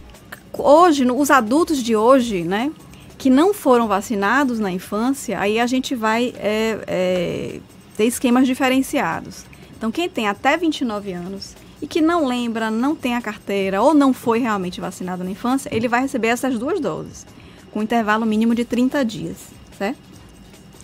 hoje, 0.57 1.05
os 1.11 1.31
adultos 1.31 1.83
de 1.83 1.95
hoje, 1.95 2.43
né, 2.43 2.71
que 3.19 3.31
não 3.31 3.55
foram 3.55 3.87
vacinados 3.87 4.59
na 4.59 4.71
infância, 4.71 5.39
aí 5.39 5.61
a 5.61 5.67
gente 5.67 5.95
vai 5.95 6.35
é, 6.37 6.79
é, 6.87 7.61
ter 7.97 8.05
esquemas 8.05 8.47
diferenciados. 8.47 9.45
Então, 9.77 9.91
quem 9.91 10.09
tem 10.09 10.29
até 10.29 10.57
29 10.57 11.13
anos 11.13 11.55
e 11.81 11.87
que 11.87 12.01
não 12.01 12.27
lembra, 12.27 12.71
não 12.71 12.95
tem 12.95 13.17
a 13.17 13.21
carteira 13.21 13.83
ou 13.83 13.93
não 13.93 14.13
foi 14.13 14.39
realmente 14.39 14.81
vacinado 14.81 15.25
na 15.25 15.31
infância, 15.31 15.69
ele 15.75 15.89
vai 15.89 16.03
receber 16.03 16.29
essas 16.29 16.59
duas 16.59 16.79
doses, 16.79 17.27
com 17.73 17.83
intervalo 17.83 18.25
mínimo 18.25 18.55
de 18.55 18.65
30 18.65 19.05
dias, 19.05 19.39
certo? 19.77 19.99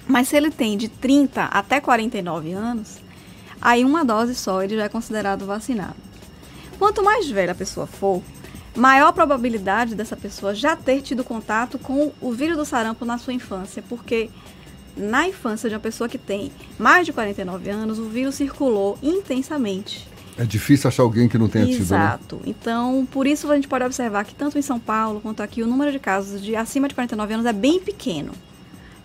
Mas 0.09 0.29
se 0.29 0.37
ele 0.37 0.51
tem 0.51 0.77
de 0.77 0.89
30 0.89 1.45
até 1.45 1.81
49 1.81 2.53
anos, 2.53 2.97
aí 3.61 3.85
uma 3.85 4.05
dose 4.05 4.35
só 4.35 4.63
ele 4.63 4.77
já 4.77 4.85
é 4.85 4.89
considerado 4.89 5.47
vacinado. 5.47 5.97
Quanto 6.79 7.05
mais 7.05 7.29
velha 7.29 7.53
a 7.53 7.55
pessoa 7.55 7.87
for, 7.87 8.23
maior 8.75 9.09
a 9.09 9.13
probabilidade 9.13 9.95
dessa 9.95 10.17
pessoa 10.17 10.55
já 10.55 10.75
ter 10.75 11.03
tido 11.03 11.23
contato 11.23 11.79
com 11.79 12.13
o 12.21 12.33
vírus 12.33 12.57
do 12.57 12.65
sarampo 12.65 13.05
na 13.05 13.19
sua 13.19 13.33
infância, 13.33 13.85
porque 13.89 14.31
na 14.99 15.29
infância 15.29 15.69
de 15.69 15.75
uma 15.75 15.81
pessoa 15.81 16.09
que 16.09 16.19
tem 16.19 16.51
mais 16.79 17.07
de 17.07 17.13
49 17.13 17.71
anos, 17.71 17.99
o 17.99 18.09
vírus 18.09 18.35
circulou 18.35 18.99
intensamente. 19.03 20.09
É 20.37 20.45
difícil 20.45 20.87
achar 20.87 21.03
alguém 21.03 21.29
que 21.29 21.37
não 21.37 21.49
tenha 21.49 21.65
Exato. 21.65 21.79
tido, 21.83 21.91
né? 21.91 22.05
Exato. 22.05 22.41
Então, 22.47 23.09
por 23.11 23.27
isso 23.27 23.51
a 23.51 23.57
gente 23.57 23.67
pode 23.67 23.85
observar 23.85 24.25
que 24.25 24.35
tanto 24.35 24.57
em 24.59 24.63
São 24.63 24.79
Paulo 24.79 25.21
quanto 25.21 25.43
aqui, 25.43 25.63
o 25.63 25.67
número 25.67 25.91
de 25.91 25.99
casos 25.99 26.43
de 26.43 26.55
acima 26.55 26.87
de 26.89 26.95
49 26.95 27.35
anos 27.35 27.47
é 27.47 27.53
bem 27.53 27.81
pequeno. 27.81 28.33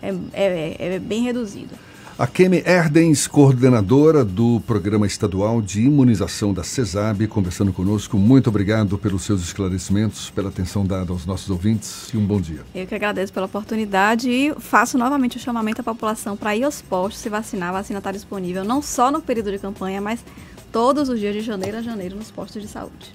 É, 0.00 0.14
é, 0.32 0.94
é 0.94 0.98
bem 0.98 1.22
reduzido. 1.22 1.74
A 2.16 2.28
Kemi 2.28 2.62
Erdens, 2.64 3.26
coordenadora 3.26 4.24
do 4.24 4.62
Programa 4.64 5.04
Estadual 5.04 5.60
de 5.60 5.82
Imunização 5.82 6.54
da 6.54 6.62
CESAB, 6.62 7.26
conversando 7.26 7.72
conosco. 7.72 8.16
Muito 8.16 8.48
obrigado 8.48 8.96
pelos 8.96 9.24
seus 9.24 9.42
esclarecimentos, 9.42 10.30
pela 10.30 10.48
atenção 10.48 10.86
dada 10.86 11.10
aos 11.10 11.26
nossos 11.26 11.50
ouvintes 11.50 12.10
e 12.14 12.16
um 12.16 12.24
bom 12.24 12.40
dia. 12.40 12.60
Eu 12.72 12.86
que 12.86 12.94
agradeço 12.94 13.32
pela 13.32 13.46
oportunidade 13.46 14.30
e 14.30 14.54
faço 14.60 14.96
novamente 14.96 15.38
o 15.38 15.40
chamamento 15.40 15.80
à 15.80 15.84
população 15.84 16.36
para 16.36 16.54
ir 16.54 16.62
aos 16.62 16.80
postos 16.80 17.20
se 17.20 17.28
vacinar. 17.28 17.70
A 17.70 17.72
vacina 17.72 17.98
está 17.98 18.12
disponível 18.12 18.62
não 18.62 18.80
só 18.80 19.10
no 19.10 19.20
período 19.20 19.50
de 19.50 19.58
campanha, 19.58 20.00
mas 20.00 20.24
todos 20.70 21.08
os 21.08 21.18
dias 21.18 21.34
de 21.34 21.40
janeiro 21.40 21.78
a 21.78 21.82
janeiro 21.82 22.14
nos 22.14 22.30
postos 22.30 22.62
de 22.62 22.68
saúde. 22.68 23.12